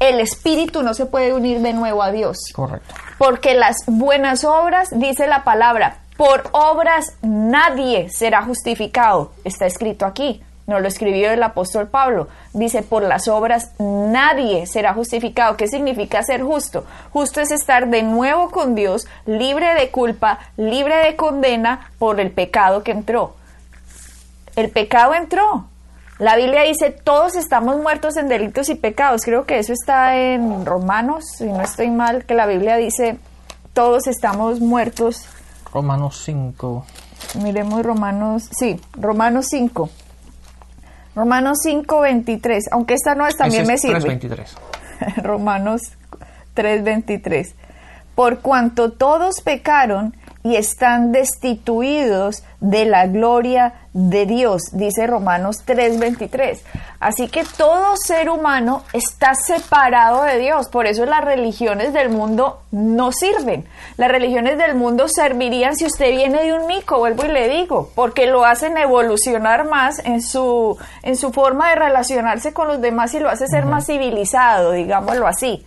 el 0.01 0.21
espíritu 0.21 0.83
no 0.83 0.93
se 0.93 1.07
puede 1.07 1.33
unir 1.33 1.61
de 1.61 1.73
nuevo 1.73 2.03
a 2.03 2.11
Dios. 2.11 2.37
Correcto. 2.55 2.95
Porque 3.17 3.55
las 3.55 3.77
buenas 3.87 4.45
obras, 4.45 4.89
dice 4.91 5.27
la 5.27 5.45
palabra, 5.45 5.99
por 6.17 6.51
obras 6.53 7.17
nadie 7.23 8.09
será 8.11 8.43
justificado. 8.43 9.33
Está 9.45 9.67
escrito 9.67 10.07
aquí. 10.07 10.43
No 10.67 10.79
lo 10.79 10.87
escribió 10.87 11.33
el 11.33 11.43
apóstol 11.43 11.89
Pablo. 11.89 12.29
Dice, 12.53 12.83
por 12.83 13.03
las 13.03 13.27
obras 13.27 13.73
nadie 13.79 14.67
será 14.67 14.95
justificado. 14.95 15.57
¿Qué 15.57 15.67
significa 15.67 16.23
ser 16.23 16.43
justo? 16.43 16.85
Justo 17.13 17.41
es 17.41 17.51
estar 17.51 17.89
de 17.89 18.03
nuevo 18.03 18.51
con 18.51 18.75
Dios, 18.75 19.09
libre 19.27 19.75
de 19.75 19.91
culpa, 19.91 20.39
libre 20.57 20.97
de 20.97 21.17
condena 21.17 21.91
por 21.99 22.21
el 22.21 22.31
pecado 22.31 22.85
que 22.85 22.93
entró. 22.93 23.35
El 24.55 24.71
pecado 24.71 25.15
entró. 25.15 25.67
La 26.19 26.37
Biblia 26.37 26.63
dice, 26.63 26.91
todos 26.91 27.35
estamos 27.35 27.79
muertos 27.79 28.17
en 28.17 28.29
delitos 28.29 28.69
y 28.69 28.77
pecados. 28.77 29.23
Creo 29.25 29.45
que 29.45 29.59
eso 29.59 29.73
está 29.73 30.17
en 30.17 30.65
Romanos, 30.65 31.25
si 31.39 31.47
no 31.47 31.63
estoy 31.63 31.91
mal, 31.91 32.25
que 32.25 32.35
la 32.35 32.47
Biblia 32.47 32.77
dice, 32.77 33.19
todos 33.73 34.07
estamos 34.07 34.61
muertos 34.61 35.27
Romanos 35.73 36.23
5. 36.25 36.85
Miremos 37.43 37.83
Romanos, 37.83 38.49
sí, 38.57 38.81
Romanos 38.93 39.47
5. 39.51 39.91
Romanos 41.15 41.59
5, 41.63 42.01
23. 42.01 42.65
Aunque 42.73 42.95
esta 42.95 43.15
no 43.15 43.27
es, 43.27 43.37
también 43.37 43.67
me 43.67 43.79
sirve. 43.79 44.01
23. 44.01 44.57
Romanos 45.23 45.83
3, 46.55 46.85
23. 46.85 47.55
Por 48.15 48.41
cuanto 48.41 48.93
todos 48.93 49.41
pecaron 49.41 50.15
y 50.43 50.57
están 50.57 51.13
destituidos 51.13 52.45
de 52.61 52.85
la 52.85 53.07
gloria 53.07 53.75
de 53.95 54.25
Dios, 54.25 54.63
dice 54.73 55.07
Romanos 55.07 55.65
3:23. 55.67 56.63
Así 56.99 57.29
que 57.29 57.45
todo 57.45 57.97
ser 57.97 58.31
humano 58.31 58.85
está 58.93 59.35
separado 59.35 60.23
de 60.23 60.39
Dios, 60.39 60.69
por 60.69 60.87
eso 60.87 61.05
las 61.05 61.25
religiones 61.25 61.93
del 61.93 62.09
mundo 62.09 62.61
no 62.71 63.13
sirven. 63.13 63.67
Las 63.97 64.11
religiones 64.11 64.57
del 64.57 64.77
mundo 64.77 65.09
servirían 65.09 65.77
si 65.77 65.85
usted 65.85 66.11
viene 66.11 66.43
de 66.43 66.55
un 66.55 66.67
mico, 66.67 66.99
vuelvo 66.99 67.25
y 67.25 67.29
le 67.29 67.49
digo, 67.49 67.91
porque 67.95 68.27
lo 68.27 68.45
hacen 68.45 68.79
evolucionar 68.79 69.69
más 69.69 69.99
en 70.05 70.23
su, 70.23 70.79
en 71.03 71.17
su 71.17 71.33
forma 71.33 71.71
de 71.71 71.77
relacionarse 71.77 72.53
con 72.53 72.69
los 72.69 72.81
demás 72.81 73.13
y 73.15 73.21
lo 73.21 73.29
hace 73.29 73.47
ser 73.47 73.67
más 73.67 73.87
civilizado, 73.87 74.73
digámoslo 74.73 75.27
así. 75.27 75.67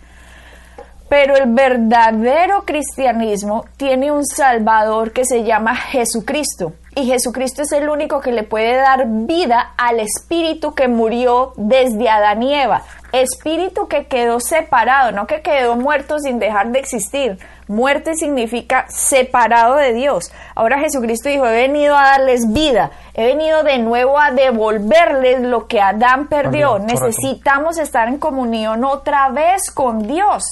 Pero 1.08 1.36
el 1.36 1.52
verdadero 1.52 2.64
cristianismo 2.64 3.64
tiene 3.76 4.10
un 4.10 4.26
Salvador 4.26 5.12
que 5.12 5.24
se 5.24 5.44
llama 5.44 5.76
Jesucristo. 5.76 6.72
Y 6.96 7.04
Jesucristo 7.04 7.60
es 7.60 7.72
el 7.72 7.90
único 7.90 8.22
que 8.22 8.32
le 8.32 8.42
puede 8.42 8.74
dar 8.74 9.04
vida 9.06 9.74
al 9.76 10.00
espíritu 10.00 10.74
que 10.74 10.88
murió 10.88 11.52
desde 11.56 12.08
Adán 12.08 12.42
y 12.42 12.54
Eva. 12.54 12.84
Espíritu 13.12 13.86
que 13.86 14.06
quedó 14.06 14.40
separado, 14.40 15.12
no 15.12 15.26
que 15.26 15.42
quedó 15.42 15.76
muerto 15.76 16.18
sin 16.18 16.38
dejar 16.38 16.72
de 16.72 16.78
existir. 16.78 17.38
Muerte 17.68 18.14
significa 18.14 18.86
separado 18.88 19.76
de 19.76 19.92
Dios. 19.92 20.32
Ahora 20.54 20.78
Jesucristo 20.78 21.28
dijo, 21.28 21.46
he 21.46 21.52
venido 21.68 21.94
a 21.94 22.02
darles 22.02 22.50
vida, 22.54 22.90
he 23.12 23.26
venido 23.26 23.62
de 23.62 23.76
nuevo 23.76 24.18
a 24.18 24.30
devolverles 24.30 25.42
lo 25.42 25.66
que 25.66 25.82
Adán 25.82 26.28
perdió. 26.28 26.78
Necesitamos 26.78 27.76
estar 27.76 28.08
en 28.08 28.16
comunión 28.16 28.84
otra 28.84 29.28
vez 29.28 29.70
con 29.70 30.06
Dios. 30.06 30.44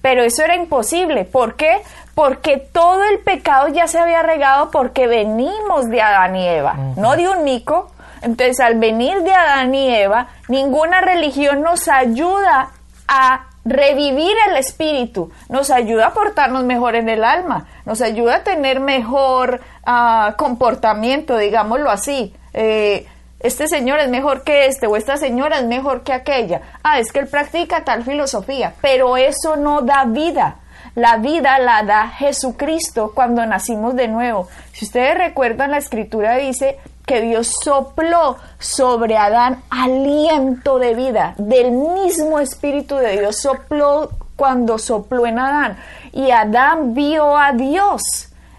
Pero 0.00 0.22
eso 0.22 0.42
era 0.42 0.56
imposible. 0.56 1.26
¿Por 1.26 1.56
qué? 1.56 1.82
Porque 2.14 2.58
todo 2.58 3.04
el 3.04 3.20
pecado 3.20 3.68
ya 3.68 3.86
se 3.86 3.98
había 3.98 4.22
regado 4.22 4.70
porque 4.70 5.06
venimos 5.06 5.88
de 5.88 6.02
Adán 6.02 6.36
y 6.36 6.46
Eva, 6.46 6.74
no 6.96 7.16
de 7.16 7.28
un 7.28 7.44
mico. 7.44 7.90
Entonces, 8.22 8.60
al 8.60 8.78
venir 8.78 9.22
de 9.22 9.32
Adán 9.32 9.74
y 9.74 9.94
Eva, 9.94 10.28
ninguna 10.48 11.00
religión 11.00 11.62
nos 11.62 11.88
ayuda 11.88 12.70
a 13.08 13.46
revivir 13.64 14.32
el 14.48 14.56
espíritu, 14.56 15.30
nos 15.48 15.70
ayuda 15.70 16.08
a 16.08 16.14
portarnos 16.14 16.64
mejor 16.64 16.96
en 16.96 17.08
el 17.08 17.24
alma, 17.24 17.66
nos 17.84 18.00
ayuda 18.00 18.36
a 18.36 18.44
tener 18.44 18.80
mejor 18.80 19.60
ah, 19.84 20.34
comportamiento, 20.36 21.36
digámoslo 21.36 21.90
así. 21.90 22.34
Eh, 22.52 23.06
este 23.40 23.68
señor 23.68 24.00
es 24.00 24.08
mejor 24.08 24.44
que 24.44 24.66
este 24.66 24.86
o 24.86 24.96
esta 24.96 25.16
señora 25.16 25.58
es 25.58 25.64
mejor 25.64 26.02
que 26.02 26.12
aquella. 26.12 26.60
Ah, 26.82 26.98
es 26.98 27.10
que 27.10 27.20
él 27.20 27.26
practica 27.26 27.84
tal 27.84 28.04
filosofía, 28.04 28.74
pero 28.80 29.16
eso 29.16 29.56
no 29.56 29.82
da 29.82 30.04
vida. 30.04 30.56
La 30.94 31.16
vida 31.16 31.58
la 31.58 31.82
da 31.82 32.08
Jesucristo 32.08 33.12
cuando 33.14 33.44
nacimos 33.46 33.94
de 33.96 34.08
nuevo. 34.08 34.48
Si 34.72 34.84
ustedes 34.84 35.16
recuerdan, 35.16 35.70
la 35.70 35.78
escritura 35.78 36.36
dice 36.36 36.78
que 37.06 37.20
Dios 37.20 37.52
sopló 37.62 38.36
sobre 38.58 39.16
Adán 39.16 39.62
aliento 39.70 40.78
de 40.78 40.94
vida, 40.94 41.34
del 41.38 41.72
mismo 41.72 42.38
espíritu 42.38 42.96
de 42.96 43.18
Dios 43.18 43.40
sopló 43.40 44.10
cuando 44.36 44.78
sopló 44.78 45.26
en 45.26 45.38
Adán. 45.38 45.78
Y 46.12 46.30
Adán 46.30 46.94
vio 46.94 47.36
a 47.36 47.52
Dios. 47.52 48.02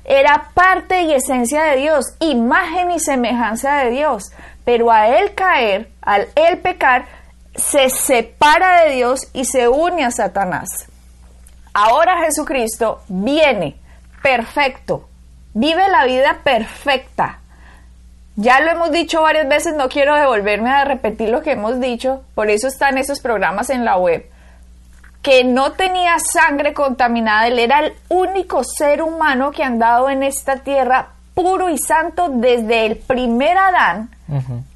Era 0.03 0.49
parte 0.53 1.03
y 1.03 1.13
esencia 1.13 1.63
de 1.63 1.77
Dios, 1.77 2.05
imagen 2.19 2.91
y 2.91 2.99
semejanza 2.99 3.77
de 3.83 3.91
Dios 3.91 4.31
pero 4.63 4.91
a 4.91 5.07
él 5.07 5.33
caer, 5.33 5.91
al 6.01 6.27
él 6.35 6.59
pecar, 6.59 7.05
se 7.55 7.89
separa 7.89 8.83
de 8.83 8.91
Dios 8.95 9.27
y 9.33 9.45
se 9.45 9.67
une 9.67 10.05
a 10.05 10.11
Satanás. 10.11 10.87
Ahora 11.73 12.19
Jesucristo 12.25 13.01
viene 13.07 13.77
perfecto, 14.21 15.07
vive 15.53 15.87
la 15.89 16.05
vida 16.05 16.39
perfecta. 16.43 17.39
Ya 18.35 18.59
lo 18.59 18.71
hemos 18.71 18.91
dicho 18.91 19.21
varias 19.21 19.47
veces, 19.47 19.75
no 19.75 19.89
quiero 19.89 20.15
devolverme 20.15 20.69
a 20.69 20.85
repetir 20.85 21.29
lo 21.29 21.41
que 21.41 21.51
hemos 21.51 21.79
dicho, 21.79 22.23
por 22.35 22.49
eso 22.49 22.67
están 22.67 22.97
esos 22.97 23.19
programas 23.19 23.69
en 23.69 23.85
la 23.85 23.97
web, 23.97 24.25
que 25.21 25.43
no 25.43 25.73
tenía 25.73 26.17
sangre 26.19 26.73
contaminada, 26.73 27.47
él 27.47 27.59
era 27.59 27.79
el 27.79 27.93
único 28.09 28.63
ser 28.63 29.01
humano 29.01 29.51
que 29.51 29.63
ha 29.63 29.67
andado 29.67 30.09
en 30.09 30.23
esta 30.23 30.57
tierra 30.57 31.09
puro 31.33 31.69
y 31.69 31.77
santo 31.77 32.29
desde 32.29 32.85
el 32.85 32.97
primer 32.97 33.57
Adán. 33.57 34.09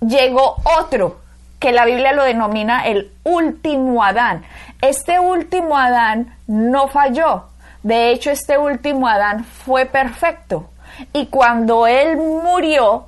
Llegó 0.01 0.57
otro 0.79 1.19
que 1.65 1.71
la 1.71 1.85
Biblia 1.85 2.13
lo 2.13 2.23
denomina 2.23 2.85
el 2.85 3.11
último 3.23 4.03
Adán. 4.03 4.43
Este 4.81 5.19
último 5.19 5.75
Adán 5.75 6.37
no 6.45 6.89
falló. 6.89 7.45
De 7.81 8.11
hecho, 8.11 8.29
este 8.29 8.59
último 8.59 9.07
Adán 9.07 9.43
fue 9.43 9.87
perfecto. 9.87 10.69
Y 11.11 11.25
cuando 11.25 11.87
él 11.87 12.17
murió, 12.17 13.07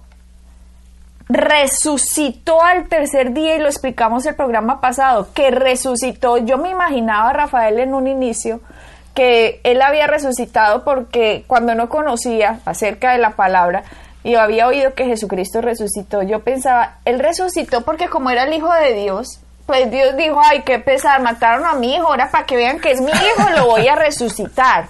resucitó 1.30 2.64
al 2.64 2.88
tercer 2.88 3.32
día 3.34 3.58
y 3.58 3.60
lo 3.60 3.68
explicamos 3.68 4.26
el 4.26 4.34
programa 4.34 4.82
pasado, 4.82 5.28
que 5.36 5.52
resucitó. 5.52 6.40
Yo 6.40 6.58
me 6.58 6.72
imaginaba 6.72 7.30
a 7.30 7.34
Rafael 7.34 7.78
en 7.78 7.94
un 7.94 8.08
inicio 8.08 8.62
que 9.14 9.62
él 9.66 9.84
había 9.84 10.08
resucitado 10.08 10.84
porque 10.84 11.44
cuando 11.46 11.76
no 11.76 11.90
conocía 11.90 12.60
acerca 12.66 13.12
de 13.12 13.20
la 13.20 13.36
palabra, 13.36 13.84
y 14.24 14.36
había 14.36 14.68
oído 14.68 14.94
que 14.94 15.06
Jesucristo 15.06 15.62
resucitó, 15.62 16.22
yo 16.24 16.42
pensaba, 16.42 16.98
él 17.06 17.20
resucitó 17.20 17.82
porque 17.82 18.10
como 18.10 18.30
era 18.30 18.44
el 18.44 18.54
Hijo 18.54 18.72
de 18.74 18.94
Dios, 18.94 19.40
pues 19.68 19.92
Dios 19.92 20.16
dijo, 20.16 20.40
ay, 20.42 20.64
qué 20.64 20.80
pesar, 20.80 21.22
mataron 21.22 21.66
a 21.66 21.74
mi 21.74 21.94
hijo, 21.94 22.08
ahora 22.08 22.32
para 22.32 22.46
que 22.46 22.56
vean 22.56 22.80
que 22.80 22.92
es 22.92 23.02
mi 23.02 23.12
hijo, 23.12 23.50
lo 23.56 23.68
voy 23.68 23.88
a 23.88 23.96
resucitar. 23.96 24.88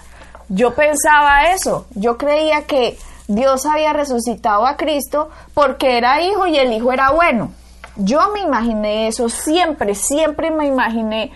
Yo 0.48 0.74
pensaba 0.74 1.52
eso, 1.52 1.86
yo 1.94 2.16
creía 2.16 2.62
que 2.62 2.96
Dios 3.26 3.66
había 3.66 3.92
resucitado 3.92 4.66
a 4.66 4.76
Cristo 4.76 5.30
porque 5.52 5.98
era 5.98 6.22
hijo 6.22 6.46
y 6.46 6.56
el 6.56 6.72
hijo 6.72 6.92
era 6.92 7.10
bueno. 7.10 7.50
Yo 7.96 8.30
me 8.32 8.40
imaginé 8.40 9.08
eso, 9.08 9.28
siempre, 9.28 9.96
siempre 9.96 10.52
me 10.52 10.66
imaginé, 10.66 11.32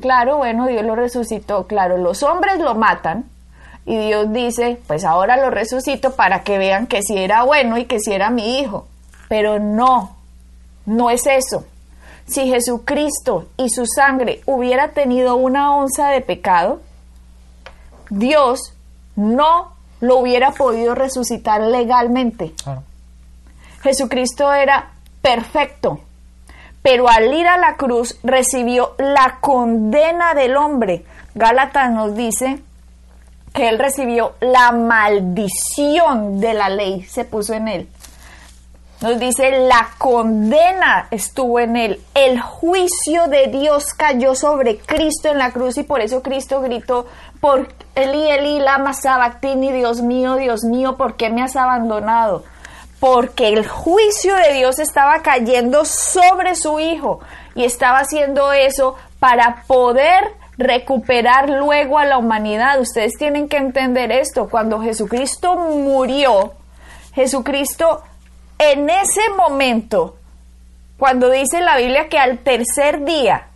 claro, 0.00 0.38
bueno, 0.38 0.66
Dios 0.66 0.84
lo 0.84 0.96
resucitó, 0.96 1.68
claro, 1.68 1.96
los 1.96 2.24
hombres 2.24 2.58
lo 2.58 2.74
matan, 2.74 3.24
y 3.86 3.96
Dios 3.96 4.32
dice, 4.32 4.80
pues 4.86 5.04
ahora 5.04 5.36
lo 5.36 5.50
resucito 5.50 6.14
para 6.14 6.42
que 6.42 6.58
vean 6.58 6.86
que 6.86 7.02
si 7.02 7.16
era 7.16 7.42
bueno 7.44 7.78
y 7.78 7.86
que 7.86 7.98
si 7.98 8.12
era 8.12 8.30
mi 8.30 8.58
hijo. 8.60 8.86
Pero 9.28 9.58
no, 9.58 10.16
no 10.86 11.10
es 11.10 11.26
eso. 11.26 11.64
Si 12.26 12.48
Jesucristo 12.48 13.48
y 13.56 13.70
su 13.70 13.86
sangre 13.86 14.42
hubiera 14.46 14.88
tenido 14.88 15.36
una 15.36 15.74
onza 15.74 16.10
de 16.10 16.20
pecado, 16.20 16.80
Dios 18.10 18.74
no 19.16 19.72
lo 20.00 20.18
hubiera 20.18 20.52
podido 20.52 20.94
resucitar 20.94 21.60
legalmente. 21.60 22.52
Jesucristo 23.82 24.52
era 24.52 24.90
perfecto, 25.22 26.00
pero 26.82 27.08
al 27.08 27.32
ir 27.32 27.46
a 27.46 27.56
la 27.56 27.76
cruz 27.76 28.18
recibió 28.22 28.94
la 28.98 29.38
condena 29.40 30.34
del 30.34 30.56
hombre. 30.56 31.04
Gálatas 31.34 31.90
nos 31.90 32.14
dice 32.14 32.60
que 33.52 33.68
él 33.68 33.78
recibió 33.78 34.34
la 34.40 34.72
maldición 34.72 36.40
de 36.40 36.54
la 36.54 36.68
ley, 36.68 37.02
se 37.04 37.24
puso 37.24 37.54
en 37.54 37.68
él. 37.68 37.88
Nos 39.00 39.18
dice, 39.18 39.66
la 39.66 39.88
condena 39.96 41.08
estuvo 41.10 41.58
en 41.58 41.74
él, 41.76 42.00
el 42.14 42.38
juicio 42.38 43.28
de 43.28 43.46
Dios 43.46 43.94
cayó 43.94 44.34
sobre 44.34 44.76
Cristo 44.76 45.30
en 45.30 45.38
la 45.38 45.52
cruz 45.52 45.78
y 45.78 45.84
por 45.84 46.02
eso 46.02 46.22
Cristo 46.22 46.60
gritó, 46.60 47.06
por 47.40 47.68
Eli, 47.94 48.30
Eli, 48.30 48.58
lama 48.58 48.92
sabactini, 48.92 49.72
Dios 49.72 50.02
mío, 50.02 50.36
Dios 50.36 50.64
mío, 50.64 50.98
¿por 50.98 51.16
qué 51.16 51.30
me 51.30 51.42
has 51.42 51.56
abandonado? 51.56 52.44
Porque 53.00 53.48
el 53.48 53.66
juicio 53.66 54.36
de 54.36 54.52
Dios 54.52 54.78
estaba 54.78 55.22
cayendo 55.22 55.86
sobre 55.86 56.54
su 56.54 56.78
hijo 56.78 57.20
y 57.54 57.64
estaba 57.64 58.00
haciendo 58.00 58.52
eso 58.52 58.96
para 59.18 59.62
poder 59.66 60.39
recuperar 60.60 61.50
luego 61.50 61.98
a 61.98 62.04
la 62.04 62.18
humanidad. 62.18 62.80
Ustedes 62.80 63.14
tienen 63.18 63.48
que 63.48 63.56
entender 63.56 64.12
esto. 64.12 64.48
Cuando 64.48 64.80
Jesucristo 64.80 65.56
murió, 65.56 66.52
Jesucristo 67.14 68.02
en 68.60 68.90
ese 68.90 69.22
momento, 69.36 70.16
cuando 70.98 71.30
dice 71.30 71.62
la 71.62 71.78
Biblia 71.78 72.10
que 72.10 72.18
al 72.18 72.38
tercer 72.38 73.04
día 73.06 73.46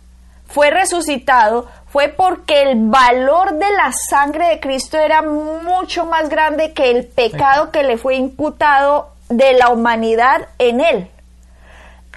fue 0.47 0.71
resucitado, 0.71 1.67
fue 1.87 2.09
porque 2.09 2.63
el 2.63 2.89
valor 2.89 3.53
de 3.53 3.69
la 3.71 3.91
sangre 4.09 4.47
de 4.47 4.59
Cristo 4.59 4.97
era 4.97 5.21
mucho 5.21 6.07
más 6.07 6.27
grande 6.27 6.73
que 6.73 6.89
el 6.89 7.05
pecado 7.05 7.71
que 7.71 7.83
le 7.83 7.97
fue 7.97 8.15
imputado 8.15 9.11
de 9.29 9.53
la 9.53 9.69
humanidad 9.69 10.47
en 10.57 10.81
él. 10.81 11.07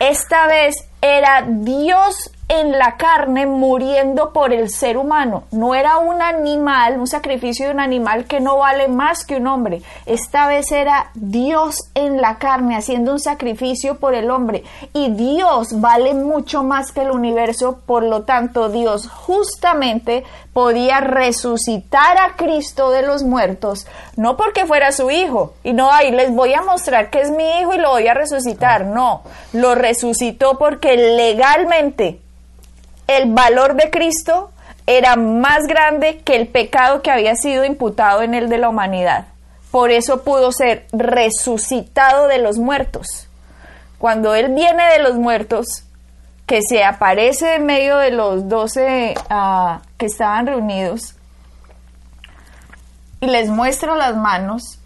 Esta 0.01 0.47
vez 0.47 0.75
era 1.03 1.45
Dios 1.47 2.31
en 2.49 2.73
la 2.73 2.97
carne 2.97 3.45
muriendo 3.47 4.33
por 4.33 4.55
el 4.55 4.71
ser 4.71 4.97
humano. 4.97 5.45
No 5.51 5.75
era 5.75 5.99
un 5.99 6.23
animal, 6.23 6.99
un 6.99 7.07
sacrificio 7.07 7.67
de 7.67 7.75
un 7.75 7.81
animal 7.81 8.25
que 8.25 8.41
no 8.41 8.57
vale 8.57 8.89
más 8.89 9.27
que 9.27 9.37
un 9.37 9.47
hombre. 9.47 9.83
Esta 10.07 10.49
vez 10.49 10.73
era 10.73 11.11
Dios 11.15 11.91
en 11.95 12.23
la 12.23 12.39
carne 12.39 12.77
haciendo 12.77 13.13
un 13.13 13.21
sacrificio 13.21 13.99
por 13.99 14.15
el 14.15 14.31
hombre. 14.31 14.65
Y 14.95 15.11
Dios 15.11 15.79
vale 15.81 16.15
mucho 16.15 16.63
más 16.63 16.91
que 16.91 17.03
el 17.03 17.11
universo. 17.11 17.81
Por 17.85 18.03
lo 18.03 18.23
tanto, 18.23 18.71
Dios 18.71 19.09
justamente 19.09 20.25
podía 20.55 21.01
resucitar 21.01 22.17
a 22.17 22.37
Cristo 22.37 22.91
de 22.91 23.03
los 23.03 23.25
muertos. 23.25 23.87
No 24.17 24.39
porque 24.39 24.65
fuera 24.65 24.91
su 24.93 25.11
hijo. 25.11 25.53
Y 25.63 25.75
no, 25.75 25.93
ahí 25.93 26.11
les 26.11 26.35
voy 26.35 26.55
a 26.55 26.63
mostrar 26.63 27.11
que 27.11 27.21
es 27.21 27.31
mi 27.31 27.61
hijo 27.61 27.75
y 27.75 27.79
lo 27.79 27.91
voy 27.91 28.09
a 28.09 28.15
resucitar. 28.15 28.87
No, 28.87 29.23
lo 29.53 29.75
resucitó 29.75 30.57
porque 30.57 30.97
legalmente 30.97 32.21
el 33.09 33.33
valor 33.33 33.75
de 33.75 33.91
Cristo 33.91 34.53
era 34.87 35.17
más 35.17 35.67
grande 35.67 36.19
que 36.19 36.37
el 36.37 36.47
pecado 36.47 37.03
que 37.03 37.11
había 37.11 37.35
sido 37.35 37.65
imputado 37.65 38.23
en 38.23 38.35
él 38.35 38.49
de 38.49 38.59
la 38.59 38.69
humanidad. 38.69 39.27
Por 39.71 39.91
eso 39.91 40.23
pudo 40.23 40.53
ser 40.53 40.87
resucitado 40.93 42.29
de 42.29 42.39
los 42.39 42.59
muertos. 42.59 43.29
Cuando 43.99 44.35
él 44.35 44.55
viene 44.55 44.85
de 44.93 45.01
los 45.01 45.17
muertos, 45.17 45.85
que 46.47 46.61
se 46.63 46.85
aparece 46.85 47.57
en 47.57 47.67
medio 47.67 47.99
de 47.99 48.11
los 48.11 48.49
doce 48.49 49.15
ah, 49.29 49.83
que 49.99 50.07
estaban 50.07 50.47
reunidos, 50.47 51.15
y 53.21 53.27
les 53.27 53.51
muestra 53.51 53.97
las 53.97 54.17
manos, 54.17 54.79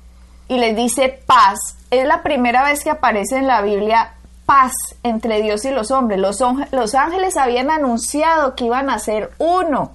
y 0.48 0.58
les 0.58 0.74
dice 0.74 1.20
paz. 1.26 1.58
Es 1.90 2.06
la 2.06 2.22
primera 2.22 2.64
vez 2.64 2.82
que 2.82 2.90
aparece 2.90 3.36
en 3.36 3.46
la 3.46 3.62
Biblia 3.62 4.14
paz 4.52 4.72
entre 5.02 5.40
Dios 5.40 5.64
y 5.64 5.70
los 5.70 5.90
hombres. 5.90 6.20
Los, 6.20 6.38
los 6.72 6.94
ángeles 6.94 7.38
habían 7.38 7.70
anunciado 7.70 8.54
que 8.54 8.66
iban 8.66 8.90
a 8.90 8.98
ser 8.98 9.30
uno. 9.38 9.92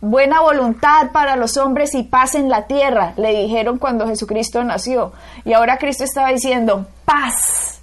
Buena 0.00 0.40
voluntad 0.40 1.10
para 1.10 1.34
los 1.34 1.56
hombres 1.56 1.92
y 1.96 2.04
paz 2.04 2.36
en 2.36 2.48
la 2.48 2.68
tierra, 2.68 3.12
le 3.16 3.34
dijeron 3.34 3.78
cuando 3.78 4.06
Jesucristo 4.06 4.62
nació. 4.62 5.12
Y 5.44 5.52
ahora 5.52 5.78
Cristo 5.78 6.04
estaba 6.04 6.28
diciendo, 6.28 6.86
paz. 7.04 7.80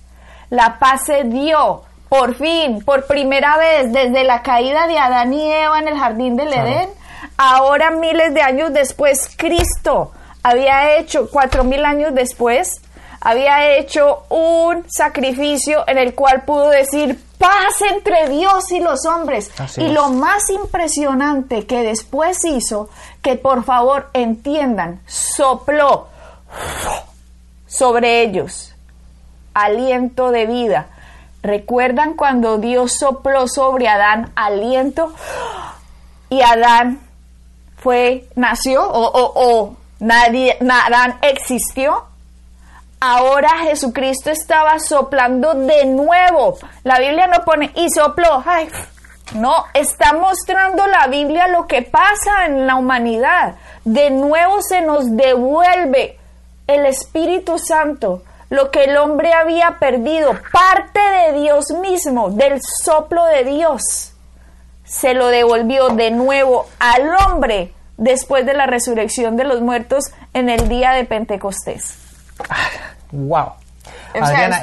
La 0.49 0.79
paz 0.79 1.01
se 1.05 1.25
dio, 1.25 1.83
por 2.07 2.33
fin, 2.35 2.81
por 2.85 3.05
primera 3.05 3.57
vez 3.57 3.91
desde 3.91 4.23
la 4.23 4.41
caída 4.41 4.87
de 4.87 4.97
Adán 4.97 5.33
y 5.33 5.51
Eva 5.51 5.79
en 5.79 5.89
el 5.89 5.97
jardín 5.97 6.37
del 6.37 6.53
Edén. 6.53 6.89
Ahora 7.35 7.91
miles 7.91 8.33
de 8.33 8.41
años 8.41 8.71
después, 8.71 9.35
Cristo 9.35 10.13
había 10.43 10.95
hecho, 10.97 11.29
cuatro 11.29 11.65
mil 11.65 11.83
años 11.83 12.15
después, 12.15 12.81
había 13.21 13.77
hecho 13.77 14.23
un 14.29 14.85
sacrificio 14.89 15.83
en 15.87 15.97
el 15.97 16.15
cual 16.15 16.43
pudo 16.43 16.69
decir 16.69 17.19
paz 17.37 17.81
entre 17.89 18.29
Dios 18.29 18.71
y 18.71 18.79
los 18.79 19.05
hombres. 19.05 19.51
y 19.77 19.89
lo 19.89 20.09
más 20.09 20.49
impresionante 20.49 21.65
que 21.65 21.83
después 21.83 22.43
hizo, 22.45 22.89
que 23.21 23.35
por 23.35 23.63
favor 23.63 24.09
entiendan, 24.13 25.01
sopló 25.05 26.07
sobre 27.67 28.21
ellos 28.21 28.73
aliento 29.53 30.31
de 30.31 30.45
vida. 30.45 30.87
¿Recuerdan 31.41 32.15
cuando 32.15 32.57
Dios 32.57 32.97
sopló 32.99 33.47
sobre 33.47 33.87
Adán 33.87 34.31
aliento 34.35 35.13
y 36.29 36.41
Adán 36.41 36.99
fue, 37.77 38.27
nació 38.35 38.83
o, 38.89 39.31
o 39.35 39.75
nadie, 39.99 40.57
Adán 40.61 41.17
existió? 41.21 42.08
Ahora 43.01 43.49
Jesucristo 43.59 44.29
estaba 44.29 44.77
soplando 44.79 45.53
de 45.53 45.85
nuevo. 45.85 46.57
La 46.83 46.99
Biblia 46.99 47.27
no 47.27 47.45
pone 47.45 47.71
y 47.75 47.89
sopló. 47.89 48.43
no, 49.35 49.65
está 49.73 50.11
mostrando 50.11 50.85
la 50.85 51.07
Biblia 51.07 51.47
lo 51.47 51.65
que 51.65 51.81
pasa 51.81 52.45
en 52.45 52.67
la 52.67 52.75
humanidad. 52.75 53.55
De 53.85 54.09
nuevo 54.09 54.61
se 54.61 54.81
nos 54.81 55.15
devuelve 55.15 56.17
el 56.67 56.85
Espíritu 56.85 57.57
Santo, 57.57 58.23
lo 58.49 58.69
que 58.69 58.83
el 58.83 58.97
hombre 58.97 59.31
había 59.31 59.79
perdido, 59.79 60.37
parte 60.51 60.99
de 60.99 61.39
Dios 61.39 61.71
mismo, 61.81 62.31
del 62.31 62.59
soplo 62.61 63.23
de 63.27 63.45
Dios. 63.45 64.11
Se 64.83 65.13
lo 65.13 65.27
devolvió 65.27 65.87
de 65.89 66.11
nuevo 66.11 66.65
al 66.79 67.15
hombre 67.15 67.73
después 67.95 68.45
de 68.45 68.55
la 68.55 68.65
resurrección 68.65 69.37
de 69.37 69.45
los 69.45 69.61
muertos 69.61 70.11
en 70.33 70.49
el 70.49 70.67
día 70.67 70.91
de 70.91 71.05
Pentecostés. 71.05 72.08
Wow. 73.11 73.53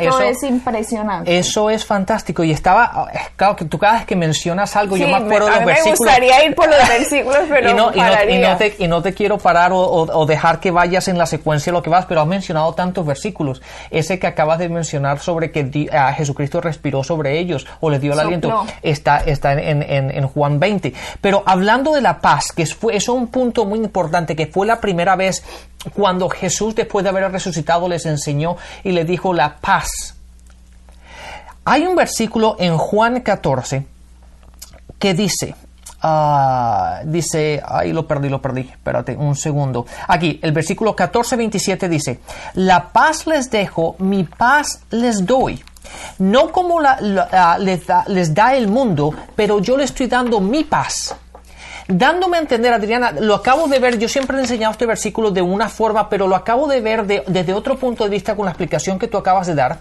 eso, 0.01 0.21
es 0.21 0.43
impresionante. 0.43 1.39
Eso 1.39 1.71
es 1.71 1.85
fantástico. 1.85 2.45
Y 2.45 2.53
estaba, 2.53 3.09
claro, 3.37 3.57
que 3.57 3.65
tú 3.65 3.79
cada 3.79 3.95
vez 3.95 4.07
que 4.07 4.17
mencionas 4.17 4.77
algo, 4.77 4.97
yo 4.97 5.07
me 5.07 5.15
acuerdo 5.15 5.47
de 5.47 5.57
los 5.57 5.65
versículos. 5.65 6.01
Me 6.01 6.07
gustaría 6.07 6.45
ir 6.45 6.55
por 6.55 6.69
los 6.69 6.89
versículos, 6.89 7.41
pero 7.49 7.71
y 7.71 7.75
no, 7.75 7.93
y 7.95 8.89
no, 8.89 9.03
te, 9.03 9.15
quiero 9.15 9.39
parar 9.39 9.71
o, 9.73 10.27
dejar 10.27 10.61
que 10.61 10.71
vayas 10.71 11.09
en 11.09 11.19
la 11.19 11.27
secuencia 11.27 11.73
de 11.73 11.79
lo 11.79 11.83
que 11.83 11.91
vas, 11.91 12.07
pero 12.07 12.21
has 12.21 12.27
mencionado 12.27 12.75
tantos 12.75 13.07
versículos. 13.07 13.63
Ese 13.91 14.19
que 14.19 14.27
acabas 14.27 14.59
de 14.59 14.69
mencionar 14.69 15.19
sobre 15.19 15.51
que 15.51 15.89
Jesucristo 16.17 16.61
respiró 16.61 17.03
sobre 17.03 17.39
ellos 17.39 17.67
o 17.81 17.91
les 17.91 18.01
dio 18.01 18.13
el 18.13 18.21
aliento, 18.21 18.65
está, 18.83 19.19
está 19.19 19.53
en, 19.53 19.83
en, 19.83 20.27
Juan 20.27 20.59
20. 20.59 20.93
Pero 21.21 21.43
hablando 21.47 21.93
de 21.93 22.01
la 22.01 22.21
paz, 22.21 22.53
que 22.53 22.67
fue, 22.67 22.97
es 22.97 23.09
un 23.09 23.29
punto 23.29 23.65
muy 23.65 23.79
importante, 23.79 24.35
que 24.35 24.47
fue 24.47 24.67
la 24.67 24.81
primera 24.81 25.15
vez 25.15 25.45
cuando 25.95 26.29
Jesús 26.29 26.75
después 26.75 27.03
de 27.05 27.11
haber 27.11 27.31
resucitado 27.31 27.89
les 27.89 28.07
enseñó 28.07 28.57
y 28.85 28.93
le 28.93 29.05
dijo 29.05 29.33
la 29.33 29.57
paz. 29.57 30.15
Hay 31.65 31.87
un 31.87 31.97
versículo 31.97 32.57
en 32.59 32.79
Juan 32.79 33.21
14 33.21 33.87
que 34.99 35.15
dice, 35.15 35.55
ah, 36.03 37.01
dice, 37.05 37.61
ahí 37.67 37.93
lo 37.93 38.07
perdí, 38.07 38.29
lo 38.29 38.41
perdí, 38.41 38.61
espérate 38.61 39.17
un 39.17 39.35
segundo. 39.35 39.87
Aquí, 40.07 40.39
el 40.43 40.53
versículo 40.53 40.95
14, 40.95 41.37
27 41.37 41.89
dice, 41.89 42.21
la 42.55 42.89
paz 42.89 43.27
les 43.27 43.51
dejo, 43.51 43.97
mi 43.99 44.25
paz 44.25 44.81
les 44.91 45.27
doy. 45.27 45.63
No 46.19 46.51
como 46.53 46.81
la, 46.81 46.99
ah, 47.33 47.59
les, 47.59 47.87
da, 47.87 48.05
les 48.09 48.33
da 48.33 48.55
el 48.55 48.69
mundo, 48.69 49.13
pero 49.35 49.61
yo 49.61 49.77
le 49.77 49.85
estoy 49.85 50.07
dando 50.07 50.41
mi 50.41 50.65
paz 50.65 51.15
dándome 51.89 52.39
a 52.39 52.41
entender, 52.41 52.73
Adriana, 52.73 53.13
lo 53.13 53.35
acabo 53.35 53.69
de 53.69 53.79
ver, 53.79 53.99
yo 53.99 54.09
siempre 54.09 54.37
he 54.37 54.41
enseñado 54.41 54.73
este 54.73 54.87
versículo 54.87 55.31
de 55.31 55.43
una 55.43 55.69
forma, 55.69 56.09
pero 56.09 56.27
lo 56.27 56.37
acabo 56.37 56.67
de 56.67 56.81
ver 56.81 57.07
desde 57.07 57.53
otro 57.53 57.77
punto 57.77 58.05
de 58.05 58.11
vista 58.11 58.35
con 58.35 58.47
la 58.47 58.53
explicación 58.53 58.99
que 58.99 59.09
tú 59.09 59.17
acabas 59.17 59.47
de 59.47 59.55
dar. 59.55 59.79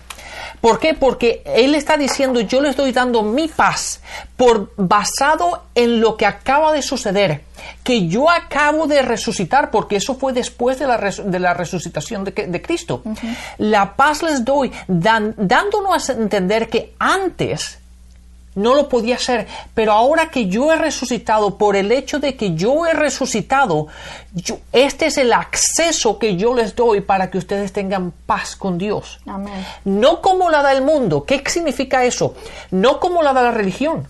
¿Por 0.62 0.79
qué? 0.79 0.93
Porque 0.93 1.41
él 1.45 1.75
está 1.75 1.97
diciendo, 1.97 2.39
yo 2.41 2.62
le 2.62 2.69
estoy 2.69 2.91
dando 2.91 3.24
mi 3.24 3.47
paz 3.47 4.01
por 4.38 4.71
basado 4.77 5.63
en 5.75 6.00
lo 6.00 6.17
que 6.17 6.25
acaba 6.25 6.71
de 6.71 6.82
suceder, 6.82 7.43
que 7.84 8.08
yo 8.08 8.30
acabo 8.30 8.88
de 8.88 9.01
resucitar, 9.01 9.71
porque 9.71 9.97
eso 9.97 10.15
fue 10.15 10.34
después 10.34 10.80
de 10.80 10.88
la, 10.88 10.97
de 10.97 11.39
la 11.39 11.53
resucitación 11.53 12.23
de, 12.23 12.62
Cristo. 12.62 13.03
La 13.58 13.95
paz 13.95 14.23
les 14.23 14.43
doy, 14.43 14.71
dándonos 14.88 16.10
a 16.10 16.13
entender 16.13 16.69
que 16.69 16.93
antes 16.99 17.80
no 18.56 18.74
lo 18.74 18.89
podía 18.89 19.15
hacer, 19.15 19.48
pero 19.74 19.91
ahora 19.91 20.30
que 20.30 20.48
yo 20.48 20.72
he 20.72 20.78
resucitado, 20.78 21.58
por 21.58 21.76
el 21.76 21.91
hecho 21.91 22.20
de 22.20 22.36
que 22.36 22.56
yo 22.56 22.86
he 22.86 22.94
resucitado, 22.94 23.88
este 24.72 25.08
es 25.08 25.18
el 25.18 25.34
acceso 25.34 26.18
que 26.18 26.38
yo 26.38 26.54
les 26.54 26.76
doy 26.76 27.02
para 27.02 27.30
que 27.30 27.38
ustedes 27.38 27.74
tengan 27.74 28.12
paz 28.26 28.56
con 28.56 28.78
Dios. 28.78 29.20
No 29.84 30.22
como 30.22 30.50
la 30.50 30.62
da 30.62 30.72
el 30.72 30.82
mundo. 30.82 31.26
¿Qué 31.26 31.44
significa 31.48 32.06
eso? 32.06 32.36
No 32.72 33.00
como 33.00 33.22
la 33.22 33.34
da 33.34 33.44
la 33.44 33.52
religión. 33.52 34.08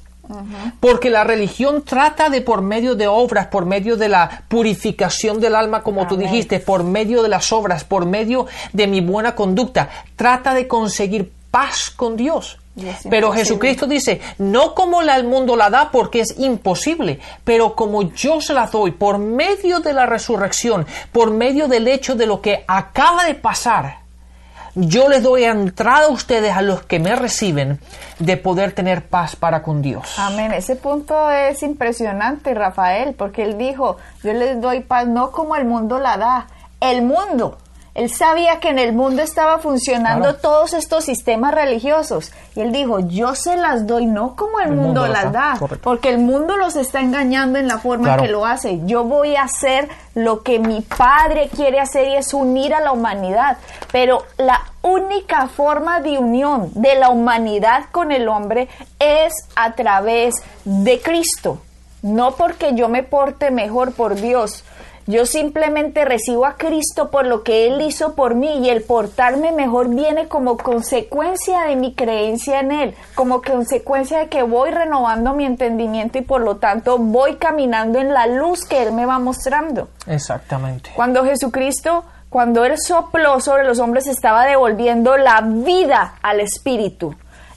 Porque 0.79 1.09
la 1.09 1.23
religión 1.23 1.83
trata 1.83 2.29
de 2.29 2.41
por 2.41 2.61
medio 2.61 2.95
de 2.95 3.07
obras, 3.07 3.47
por 3.47 3.65
medio 3.65 3.95
de 3.95 4.09
la 4.09 4.43
purificación 4.47 5.39
del 5.39 5.55
alma, 5.55 5.83
como 5.83 6.07
tú 6.07 6.17
dijiste, 6.17 6.59
por 6.59 6.83
medio 6.83 7.21
de 7.21 7.29
las 7.29 7.51
obras, 7.51 7.83
por 7.83 8.05
medio 8.05 8.47
de 8.73 8.87
mi 8.87 9.01
buena 9.01 9.35
conducta, 9.35 9.89
trata 10.15 10.53
de 10.53 10.67
conseguir 10.67 11.31
paz 11.51 11.91
con 11.95 12.17
Dios. 12.17 12.57
Pero 13.09 13.31
Jesucristo 13.31 13.87
dice, 13.87 14.19
no 14.37 14.75
como 14.75 15.01
el 15.01 15.23
mundo 15.23 15.55
la 15.55 15.69
da 15.69 15.91
porque 15.91 16.21
es 16.21 16.37
imposible, 16.37 17.19
pero 17.43 17.75
como 17.75 18.03
yo 18.13 18.41
se 18.41 18.53
la 18.53 18.67
doy 18.67 18.91
por 18.91 19.17
medio 19.17 19.79
de 19.79 19.93
la 19.93 20.05
resurrección, 20.05 20.85
por 21.11 21.31
medio 21.31 21.67
del 21.67 21.87
hecho 21.87 22.15
de 22.15 22.25
lo 22.25 22.41
que 22.41 22.65
acaba 22.67 23.25
de 23.25 23.35
pasar, 23.35 23.99
yo 24.75 25.07
les 25.07 25.23
doy 25.23 25.45
entrada 25.45 26.07
a 26.07 26.09
ustedes, 26.09 26.53
a 26.53 26.61
los 26.61 26.83
que 26.83 26.99
me 26.99 27.15
reciben, 27.15 27.79
de 28.19 28.35
poder 28.35 28.73
tener 28.73 29.07
paz 29.07 29.37
para 29.37 29.63
con 29.63 29.81
Dios. 29.81 30.19
Amén. 30.19 30.51
Ese 30.51 30.75
punto 30.75 31.31
es 31.31 31.63
impresionante, 31.63 32.53
Rafael, 32.53 33.13
porque 33.13 33.43
él 33.43 33.57
dijo, 33.57 33.95
yo 34.21 34.33
les 34.33 34.59
doy 34.59 34.81
paz 34.81 35.07
no 35.07 35.31
como 35.31 35.55
el 35.55 35.63
mundo 35.63 35.97
la 35.97 36.17
da. 36.17 36.47
El 36.81 37.03
mundo 37.03 37.57
él 37.95 38.13
sabía 38.13 38.59
que 38.59 38.67
en 38.67 38.77
el 38.77 38.91
mundo 38.91 39.21
estaba 39.21 39.59
funcionando 39.59 40.35
todos 40.35 40.73
estos 40.73 41.05
sistemas 41.05 41.55
religiosos. 41.55 42.33
Y 42.53 42.59
él 42.59 42.73
dijo, 42.73 42.99
yo 42.99 43.35
se 43.35 43.55
las 43.55 43.87
doy 43.87 44.05
no 44.05 44.35
como 44.35 44.59
el, 44.59 44.73
mundo, 44.73 45.07
las 45.07 45.31
da, 45.31 45.57
porque 45.81 46.09
el 46.09 46.17
mundo 46.17 46.57
los 46.57 46.75
está 46.75 46.99
engañando 46.99 47.57
en 47.57 47.69
la 47.69 47.77
forma 47.77 48.17
que 48.17 48.27
lo 48.27 48.45
hace. 48.45 48.81
Yo 48.85 49.05
voy 49.05 49.37
a 49.37 49.43
hacer 49.43 49.87
lo 50.13 50.43
que 50.43 50.59
mi 50.59 50.81
padre 50.81 51.49
quiere 51.55 51.79
hacer 51.79 52.09
y 52.09 52.15
es 52.17 52.33
unir 52.33 52.73
a 52.73 52.81
la 52.81 52.91
humanidad. 52.91 53.57
Pero 53.93 54.23
la 54.37 54.61
única 54.81 55.47
forma 55.47 56.01
de 56.01 56.17
unión 56.17 56.71
de 56.73 56.95
la 56.95 57.09
humanidad 57.09 57.85
con 57.93 58.11
el 58.11 58.27
hombre 58.27 58.67
es 58.99 59.33
a 59.55 59.71
través 59.71 60.35
de 60.65 60.99
Cristo. 60.99 61.61
No 62.01 62.35
porque 62.35 62.75
yo 62.75 62.89
me 62.89 63.03
porte 63.03 63.51
mejor 63.51 63.93
por 63.93 64.15
Dios, 64.15 64.65
yo 65.07 65.25
simplemente 65.27 66.03
recibo 66.03 66.45
a 66.45 66.55
Cristo 66.55 67.11
por 67.11 67.27
lo 67.27 67.43
que 67.43 67.67
Él 67.67 67.81
hizo 67.81 68.15
por 68.15 68.33
mí 68.33 68.65
y 68.65 68.69
el 68.69 68.81
portarme 68.81 69.51
mejor 69.51 69.89
viene 69.89 70.27
como 70.27 70.57
consecuencia 70.57 71.61
de 71.61 71.75
mi 71.75 71.93
creencia 71.93 72.59
en 72.59 72.71
Él, 72.71 72.95
como 73.13 73.41
consecuencia 73.41 74.19
de 74.19 74.29
que 74.29 74.41
voy 74.41 74.71
renovando 74.71 75.33
mi 75.33 75.45
entendimiento 75.45 76.17
y 76.17 76.21
por 76.21 76.41
lo 76.41 76.57
tanto 76.57 76.97
voy 76.97 77.35
caminando 77.35 77.99
en 77.99 78.13
la 78.13 78.25
luz 78.25 78.65
que 78.65 78.81
Él 78.81 78.93
me 78.93 79.05
va 79.05 79.19
mostrando. 79.19 79.89
Exactamente. 80.07 80.89
Cuando 80.95 81.23
Jesucristo, 81.23 82.03
cuando 82.29 82.65
Él 82.65 82.73
sopló 82.79 83.39
sobre 83.39 83.63
los 83.63 83.79
hombres, 83.79 84.07
estaba 84.07 84.45
devolviendo 84.45 85.17
la 85.17 85.41
vida 85.41 86.15
al 86.23 86.39
Espíritu 86.39 87.15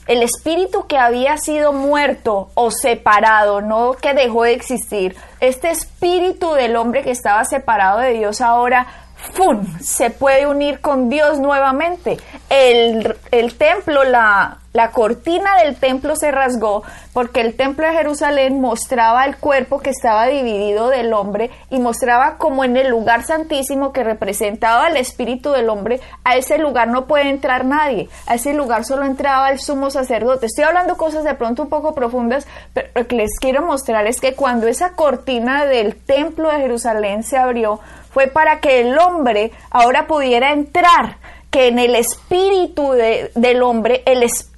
el 0.09 0.23
espíritu 0.23 0.87
que 0.87 0.97
había 0.97 1.37
sido 1.37 1.71
muerto 1.71 2.49
o 2.55 2.71
separado, 2.71 3.61
no 3.61 3.93
que 3.93 4.15
dejó 4.15 4.43
de 4.43 4.53
existir, 4.53 5.15
este 5.39 5.69
espíritu 5.69 6.53
del 6.53 6.75
hombre 6.75 7.03
que 7.03 7.11
estaba 7.11 7.45
separado 7.45 7.99
de 7.99 8.13
Dios 8.13 8.41
ahora 8.41 8.87
¡fum! 9.33 9.63
se 9.79 10.09
puede 10.09 10.47
unir 10.47 10.81
con 10.81 11.09
Dios 11.09 11.39
nuevamente. 11.39 12.17
El, 12.49 13.15
templo, 13.59 14.03
la, 14.03 14.57
la 14.73 14.91
cortina 14.91 15.57
del 15.63 15.75
templo 15.75 16.15
se 16.15 16.31
rasgó 16.31 16.83
porque 17.11 17.41
el 17.41 17.55
templo 17.55 17.87
de 17.87 17.93
Jerusalén 17.93 18.61
mostraba 18.61 19.25
el 19.25 19.37
cuerpo 19.37 19.79
que 19.79 19.89
estaba 19.89 20.27
dividido 20.27 20.89
del 20.89 21.13
hombre 21.13 21.49
y 21.69 21.79
mostraba 21.79 22.37
como 22.37 22.63
en 22.63 22.77
el 22.77 22.89
lugar 22.89 23.23
santísimo 23.23 23.91
que 23.91 24.03
representaba 24.03 24.87
el 24.87 24.97
espíritu 24.97 25.51
del 25.51 25.69
hombre, 25.69 25.99
a 26.23 26.35
ese 26.35 26.59
lugar 26.59 26.87
no 26.87 27.07
puede 27.07 27.29
entrar 27.29 27.65
nadie, 27.65 28.09
a 28.27 28.35
ese 28.35 28.53
lugar 28.53 28.85
solo 28.85 29.05
entraba 29.05 29.49
el 29.49 29.59
sumo 29.59 29.89
sacerdote. 29.89 30.45
Estoy 30.45 30.65
hablando 30.65 30.97
cosas 30.97 31.23
de 31.23 31.33
pronto 31.33 31.63
un 31.63 31.69
poco 31.69 31.95
profundas, 31.95 32.47
pero 32.73 32.89
lo 32.95 33.07
que 33.07 33.15
les 33.15 33.31
quiero 33.39 33.63
mostrar 33.63 34.05
es 34.05 34.21
que 34.21 34.35
cuando 34.35 34.67
esa 34.67 34.91
cortina 34.91 35.65
del 35.65 35.95
templo 35.95 36.51
de 36.51 36.59
Jerusalén 36.59 37.23
se 37.23 37.37
abrió, 37.37 37.79
fue 38.11 38.27
para 38.27 38.59
que 38.59 38.81
el 38.81 38.97
hombre 38.97 39.51
ahora 39.71 40.07
pudiera 40.07 40.51
entrar 40.51 41.17
que 41.49 41.67
en 41.67 41.79
el 41.79 41.95
espíritu 41.95 42.91
del 42.91 43.63
hombre, 43.63 44.03
el 44.05 44.23
Espíritu 44.23 44.48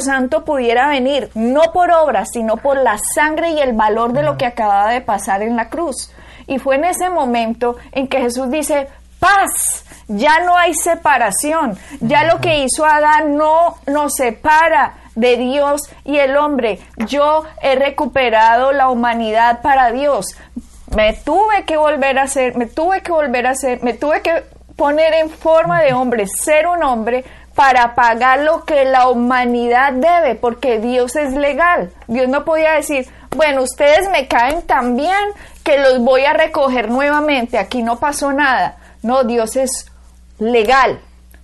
Santo 0.00 0.44
pudiera 0.44 0.88
venir, 0.88 1.30
no 1.34 1.72
por 1.72 1.90
obras, 1.92 2.30
sino 2.32 2.56
por 2.56 2.76
la 2.76 2.98
sangre 3.14 3.50
y 3.50 3.60
el 3.60 3.72
valor 3.72 4.12
de 4.12 4.22
lo 4.22 4.36
que 4.36 4.46
acababa 4.46 4.90
de 4.90 5.00
pasar 5.00 5.42
en 5.42 5.56
la 5.56 5.68
cruz. 5.68 6.10
Y 6.46 6.58
fue 6.58 6.76
en 6.76 6.84
ese 6.84 7.08
momento 7.08 7.76
en 7.92 8.08
que 8.08 8.20
Jesús 8.20 8.50
dice, 8.50 8.88
paz, 9.20 9.84
ya 10.08 10.40
no 10.40 10.56
hay 10.56 10.74
separación, 10.74 11.78
ya 12.00 12.24
lo 12.24 12.40
que 12.40 12.64
hizo 12.64 12.84
Adán 12.84 13.36
no 13.36 13.76
nos 13.86 14.14
separa 14.14 14.94
de 15.14 15.36
Dios 15.36 15.82
y 16.04 16.18
el 16.18 16.36
hombre. 16.36 16.80
Yo 17.06 17.44
he 17.62 17.76
recuperado 17.76 18.72
la 18.72 18.88
humanidad 18.88 19.62
para 19.62 19.92
Dios. 19.92 20.26
Me 20.96 21.12
tuve 21.12 21.64
que 21.64 21.76
volver 21.76 22.18
a 22.18 22.26
ser, 22.26 22.56
me 22.56 22.66
tuve 22.66 23.02
que 23.02 23.12
volver 23.12 23.46
a 23.46 23.54
ser, 23.54 23.82
me 23.82 23.94
tuve 23.94 24.20
que 24.22 24.42
poner 24.76 25.14
en 25.14 25.30
forma 25.30 25.80
de 25.82 25.92
hombre, 25.92 26.26
ser 26.26 26.66
un 26.66 26.82
hombre 26.82 27.24
para 27.62 27.94
pagar 27.94 28.40
lo 28.40 28.64
que 28.64 28.84
la 28.84 29.08
humanidad 29.08 29.92
debe, 29.92 30.34
porque 30.34 30.80
Dios 30.80 31.14
es 31.14 31.32
legal. 31.34 31.92
Dios 32.08 32.28
no 32.28 32.44
podía 32.44 32.72
decir, 32.72 33.06
bueno, 33.36 33.62
ustedes 33.62 34.10
me 34.10 34.26
caen 34.26 34.62
tan 34.62 34.96
bien 34.96 35.28
que 35.62 35.78
los 35.78 36.00
voy 36.00 36.24
a 36.24 36.32
recoger 36.32 36.90
nuevamente, 36.90 37.58
aquí 37.58 37.84
no 37.84 38.00
pasó 38.00 38.32
nada. 38.32 38.78
No, 39.02 39.22
Dios 39.22 39.54
es 39.54 39.86
legal, 40.40 40.98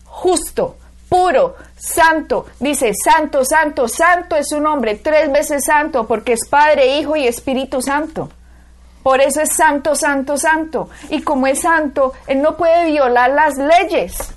justo, 0.07 0.77
puro, 1.09 1.55
santo. 1.77 2.47
Dice, 2.59 2.95
santo, 2.95 3.45
santo, 3.45 3.87
santo 3.87 4.35
es 4.35 4.51
un 4.51 4.67
hombre, 4.67 4.97
tres 4.97 5.31
veces 5.31 5.67
santo, 5.67 6.09
porque 6.09 6.33
es 6.33 6.49
Padre, 6.49 6.99
Hijo 6.99 7.15
y 7.15 7.29
Espíritu 7.29 7.81
Santo. 7.81 8.29
Por 9.05 9.21
eso 9.21 9.41
es 9.41 9.53
santo, 9.53 9.95
santo, 9.95 10.37
santo. 10.37 10.91
Y 11.11 11.23
como 11.23 11.47
es 11.47 11.61
santo, 11.61 12.13
Él 12.27 12.43
no 12.43 12.57
puede 12.57 12.87
violar 12.87 13.31
las 13.31 13.55
leyes. 13.57 14.35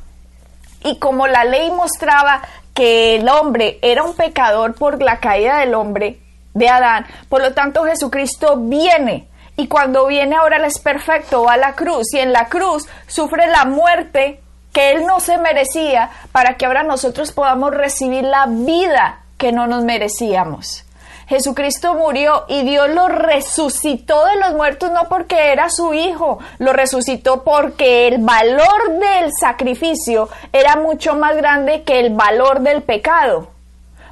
Y 0.83 0.97
como 0.97 1.27
la 1.27 1.45
ley 1.45 1.71
mostraba 1.71 2.41
que 2.73 3.15
el 3.15 3.29
hombre 3.29 3.79
era 3.81 4.03
un 4.03 4.15
pecador 4.15 4.73
por 4.75 5.01
la 5.01 5.19
caída 5.19 5.57
del 5.59 5.73
hombre, 5.75 6.19
de 6.53 6.69
Adán, 6.69 7.05
por 7.29 7.41
lo 7.41 7.53
tanto 7.53 7.83
Jesucristo 7.85 8.57
viene. 8.57 9.27
Y 9.57 9.67
cuando 9.67 10.07
viene 10.07 10.35
ahora 10.35 10.57
Él 10.57 10.65
es 10.65 10.79
perfecto, 10.79 11.43
va 11.43 11.53
a 11.53 11.57
la 11.57 11.73
cruz. 11.73 12.13
Y 12.13 12.19
en 12.19 12.33
la 12.33 12.47
cruz 12.47 12.87
sufre 13.07 13.47
la 13.47 13.65
muerte 13.65 14.39
que 14.73 14.91
Él 14.91 15.05
no 15.05 15.19
se 15.19 15.37
merecía 15.37 16.09
para 16.31 16.55
que 16.55 16.65
ahora 16.65 16.83
nosotros 16.83 17.31
podamos 17.31 17.71
recibir 17.71 18.23
la 18.23 18.45
vida 18.47 19.19
que 19.37 19.51
no 19.51 19.67
nos 19.67 19.83
merecíamos. 19.83 20.85
Jesucristo 21.31 21.93
murió 21.93 22.43
y 22.49 22.63
Dios 22.63 22.89
lo 22.89 23.07
resucitó 23.07 24.25
de 24.25 24.35
los 24.35 24.53
muertos 24.53 24.91
no 24.91 25.07
porque 25.07 25.53
era 25.53 25.69
su 25.69 25.93
hijo, 25.93 26.39
lo 26.59 26.73
resucitó 26.73 27.45
porque 27.45 28.09
el 28.09 28.17
valor 28.17 28.99
del 28.99 29.31
sacrificio 29.39 30.27
era 30.51 30.75
mucho 30.75 31.15
más 31.15 31.37
grande 31.37 31.83
que 31.83 32.01
el 32.01 32.13
valor 32.13 32.59
del 32.59 32.81
pecado. 32.81 33.47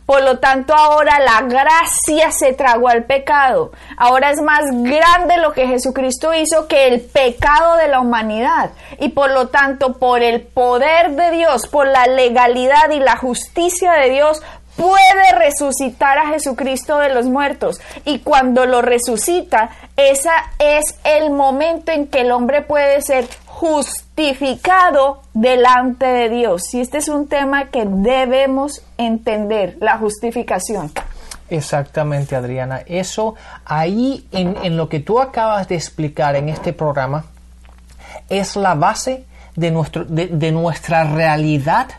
Por 0.10 0.24
lo 0.24 0.40
tanto, 0.40 0.74
ahora 0.74 1.20
la 1.20 1.42
gracia 1.42 2.32
se 2.32 2.54
tragó 2.54 2.88
al 2.88 3.04
pecado. 3.04 3.72
Ahora 3.96 4.32
es 4.32 4.42
más 4.42 4.62
grande 4.72 5.38
lo 5.38 5.52
que 5.52 5.68
Jesucristo 5.68 6.34
hizo 6.34 6.68
que 6.68 6.88
el 6.88 7.02
pecado 7.02 7.76
de 7.76 7.90
la 7.90 8.00
humanidad. 8.00 8.72
Y 8.98 9.10
por 9.10 9.30
lo 9.30 9.50
tanto, 9.50 10.00
por 10.00 10.24
el 10.24 10.42
poder 10.42 11.12
de 11.12 11.30
Dios, 11.30 11.68
por 11.68 11.86
la 11.86 12.08
legalidad 12.08 12.90
y 12.90 13.00
la 13.00 13.18
justicia 13.18 13.92
de 13.92 14.10
Dios, 14.10 14.42
puede 14.80 15.34
resucitar 15.38 16.18
a 16.18 16.28
Jesucristo 16.28 17.00
de 17.00 17.14
los 17.14 17.26
muertos. 17.26 17.82
Y 18.06 18.20
cuando 18.20 18.66
lo 18.66 18.82
resucita, 18.82 19.72
ese 19.98 20.30
es 20.58 20.96
el 21.04 21.32
momento 21.32 21.92
en 21.92 22.08
que 22.08 22.22
el 22.22 22.32
hombre 22.32 22.62
puede 22.62 23.02
ser 23.02 23.28
justificado 23.46 25.22
delante 25.34 26.06
de 26.06 26.30
Dios. 26.30 26.74
Y 26.74 26.80
este 26.80 27.00
es 27.00 27.10
un 27.10 27.28
tema 27.28 27.66
que 27.66 27.84
debemos 27.86 28.82
entender, 28.98 29.76
la 29.82 29.98
justificación. 29.98 30.94
Exactamente, 31.50 32.38
Adriana. 32.38 32.82
Eso 32.86 33.36
ahí 33.66 34.26
en, 34.32 34.78
lo 34.78 34.88
que 34.88 35.02
tú 35.02 35.20
acabas 35.20 35.68
de 35.68 35.76
explicar 35.76 36.38
en 36.38 36.48
este 36.48 36.72
programa 36.72 37.26
es 38.30 38.56
la 38.56 38.76
base 38.76 39.26
de, 39.58 39.72
nuestro, 39.72 40.06
de 40.06 40.52
nuestra 40.54 41.04
realidad 41.04 41.90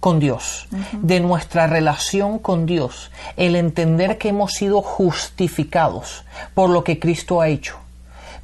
con 0.00 0.20
Dios, 0.20 0.68
de 0.92 1.20
nuestra 1.20 1.66
relación 1.66 2.38
con 2.38 2.66
Dios, 2.66 3.10
el 3.36 3.56
entender 3.56 4.18
que 4.18 4.28
hemos 4.28 4.52
sido 4.52 4.82
justificados 4.82 6.24
por 6.54 6.70
lo 6.70 6.84
que 6.84 6.98
Cristo 6.98 7.40
ha 7.40 7.48
hecho. 7.48 7.78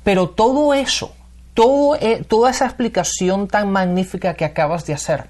Pero 0.03 0.31
todo 0.31 0.75
eso, 0.75 1.13
todo, 1.55 1.97
eh, 1.97 2.25
toda 2.27 2.51
esa 2.51 2.67
explicación 2.67 3.49
tan 3.49 3.71
magnífica 3.71 4.35
que 4.35 4.45
acabas 4.45 4.87
de 4.87 4.95
hacer, 4.95 5.27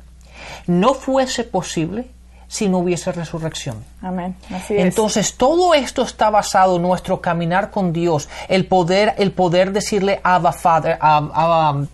no 0.67 0.95
fuese 0.95 1.45
posible 1.45 2.07
si 2.53 2.69
no 2.69 2.79
hubiese 2.79 3.11
resurrección. 3.13 3.83
Amén. 4.03 4.37
Entonces 4.69 5.39
todo 5.39 5.73
esto 5.73 6.03
está 6.03 6.29
basado 6.29 6.77
en 6.77 6.83
nuestro 6.83 7.19
caminar 7.19 7.71
con 7.71 7.95
Dios, 7.95 8.29
el 8.47 8.67
poder, 8.67 9.15
el 9.17 9.33
poder 9.33 9.73
decirle 9.73 10.21
Abba 10.23 10.53
Father, 10.53 10.99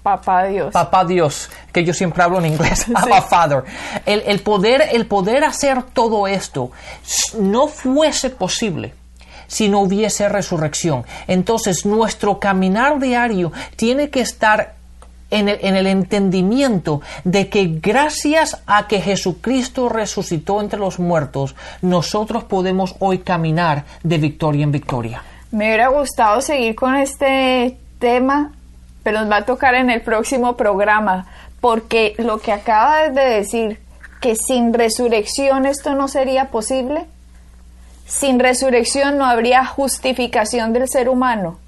Papá 0.02 0.46
Dios, 0.46 0.72
Papá 0.72 1.04
Dios, 1.04 1.48
que 1.72 1.84
yo 1.84 1.94
siempre 1.94 2.24
hablo 2.24 2.40
en 2.40 2.46
inglés, 2.46 2.86
Abba 2.94 3.22
Father. 3.22 3.62
El, 4.04 4.24
el, 4.26 4.40
poder, 4.40 4.88
el 4.90 5.06
poder 5.06 5.44
hacer 5.44 5.84
todo 5.84 6.26
esto 6.26 6.72
no 7.38 7.68
fuese 7.68 8.30
posible 8.30 8.94
si 9.46 9.68
no 9.68 9.78
hubiese 9.82 10.28
resurrección. 10.28 11.04
Entonces 11.28 11.86
nuestro 11.86 12.40
caminar 12.40 12.98
diario 12.98 13.52
tiene 13.76 14.10
que 14.10 14.22
estar 14.22 14.77
en 15.30 15.48
el, 15.48 15.86
entendimiento 15.86 17.02
de 17.24 17.48
que 17.48 17.66
gracias 17.66 18.62
a 18.66 18.86
que 18.86 19.00
Jesucristo 19.00 19.88
resucitó 19.88 20.60
entre 20.60 20.78
los 20.78 20.98
muertos, 20.98 21.54
nosotros 21.82 22.44
podemos 22.44 22.94
hoy 22.98 23.18
caminar 23.18 23.84
de 24.02 24.18
victoria 24.18 24.64
en 24.64 24.72
victoria. 24.72 25.22
Me 25.50 25.66
hubiera 25.66 25.88
gustado 25.88 26.40
seguir 26.40 26.74
con 26.74 26.96
este 26.96 27.76
tema, 27.98 28.52
pero 29.02 29.20
nos 29.20 29.30
va 29.30 29.36
a 29.38 29.44
tocar 29.44 29.74
en 29.74 29.90
el 29.90 30.00
próximo 30.00 30.56
programa, 30.56 31.26
porque 31.60 32.14
lo 32.18 32.38
que 32.38 32.52
acabas 32.52 33.14
de 33.14 33.22
decir, 33.22 33.80
que 34.20 34.34
sin 34.34 34.72
resurrección 34.72 35.64
esto 35.66 35.94
no 35.94 36.08
sería 36.08 36.46
posible, 36.46 37.04
sin 38.06 38.40
resurrección 38.40 39.18
no 39.18 39.26
habría 39.26 39.64
justificación 39.64 40.72
del 40.72 40.88
ser 40.88 41.08
humano 41.08 41.58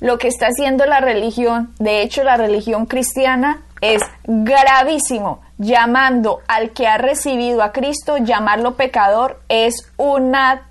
lo 0.00 0.18
que 0.18 0.28
está 0.28 0.46
haciendo 0.46 0.86
la 0.86 1.00
religión, 1.00 1.74
de 1.78 2.02
hecho 2.02 2.24
la 2.24 2.36
religión 2.36 2.86
cristiana, 2.86 3.62
es 3.80 4.02
gravísimo. 4.24 5.40
Llamando 5.58 6.40
al 6.48 6.70
que 6.70 6.86
ha 6.86 6.96
recibido 6.96 7.62
a 7.62 7.72
Cristo, 7.72 8.16
llamarlo 8.16 8.76
pecador, 8.76 9.40
es 9.48 9.90
una 9.98 10.68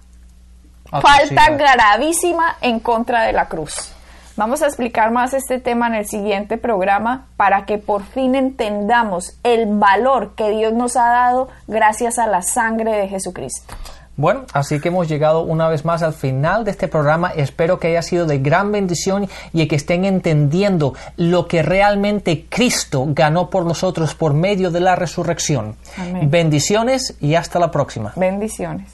falta 0.89 1.51
gravísima 1.51 2.57
en 2.61 2.79
contra 2.79 3.23
de 3.23 3.33
la 3.33 3.47
cruz. 3.47 3.93
Vamos 4.35 4.61
a 4.61 4.67
explicar 4.67 5.11
más 5.11 5.33
este 5.33 5.59
tema 5.59 5.87
en 5.87 5.95
el 5.95 6.07
siguiente 6.07 6.57
programa 6.57 7.27
para 7.35 7.65
que 7.65 7.77
por 7.77 8.03
fin 8.03 8.35
entendamos 8.35 9.37
el 9.43 9.65
valor 9.67 10.33
que 10.35 10.49
Dios 10.49 10.71
nos 10.71 10.95
ha 10.95 11.09
dado 11.09 11.49
gracias 11.67 12.17
a 12.17 12.25
la 12.25 12.41
sangre 12.41 12.93
de 12.93 13.09
Jesucristo. 13.09 13.75
Bueno, 14.19 14.45
así 14.51 14.81
que 14.81 14.89
hemos 14.89 15.07
llegado 15.07 15.43
una 15.43 15.69
vez 15.69 15.85
más 15.85 16.03
al 16.03 16.11
final 16.11 16.65
de 16.65 16.71
este 16.71 16.89
programa. 16.89 17.29
Espero 17.29 17.79
que 17.79 17.87
haya 17.87 18.01
sido 18.01 18.25
de 18.25 18.39
gran 18.39 18.73
bendición 18.73 19.29
y 19.53 19.65
que 19.67 19.77
estén 19.77 20.03
entendiendo 20.03 20.93
lo 21.15 21.47
que 21.47 21.63
realmente 21.63 22.45
Cristo 22.49 23.05
ganó 23.07 23.49
por 23.49 23.65
nosotros 23.65 24.15
por 24.15 24.33
medio 24.33 24.71
de 24.71 24.81
la 24.81 24.97
resurrección. 24.97 25.77
Bendiciones 26.23 27.15
y 27.21 27.35
hasta 27.35 27.59
la 27.59 27.71
próxima. 27.71 28.11
Bendiciones. 28.17 28.89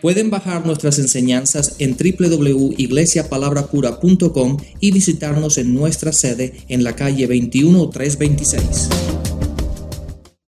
Pueden 0.00 0.30
bajar 0.30 0.64
nuestras 0.64 1.00
enseñanzas 1.00 1.74
en 1.80 1.96
www.iglesiapalabracura.com 1.96 4.58
y 4.78 4.92
visitarnos 4.92 5.58
en 5.58 5.74
nuestra 5.74 6.12
sede 6.12 6.54
en 6.68 6.84
la 6.84 6.94
calle 6.94 7.26
21326. 7.26 9.29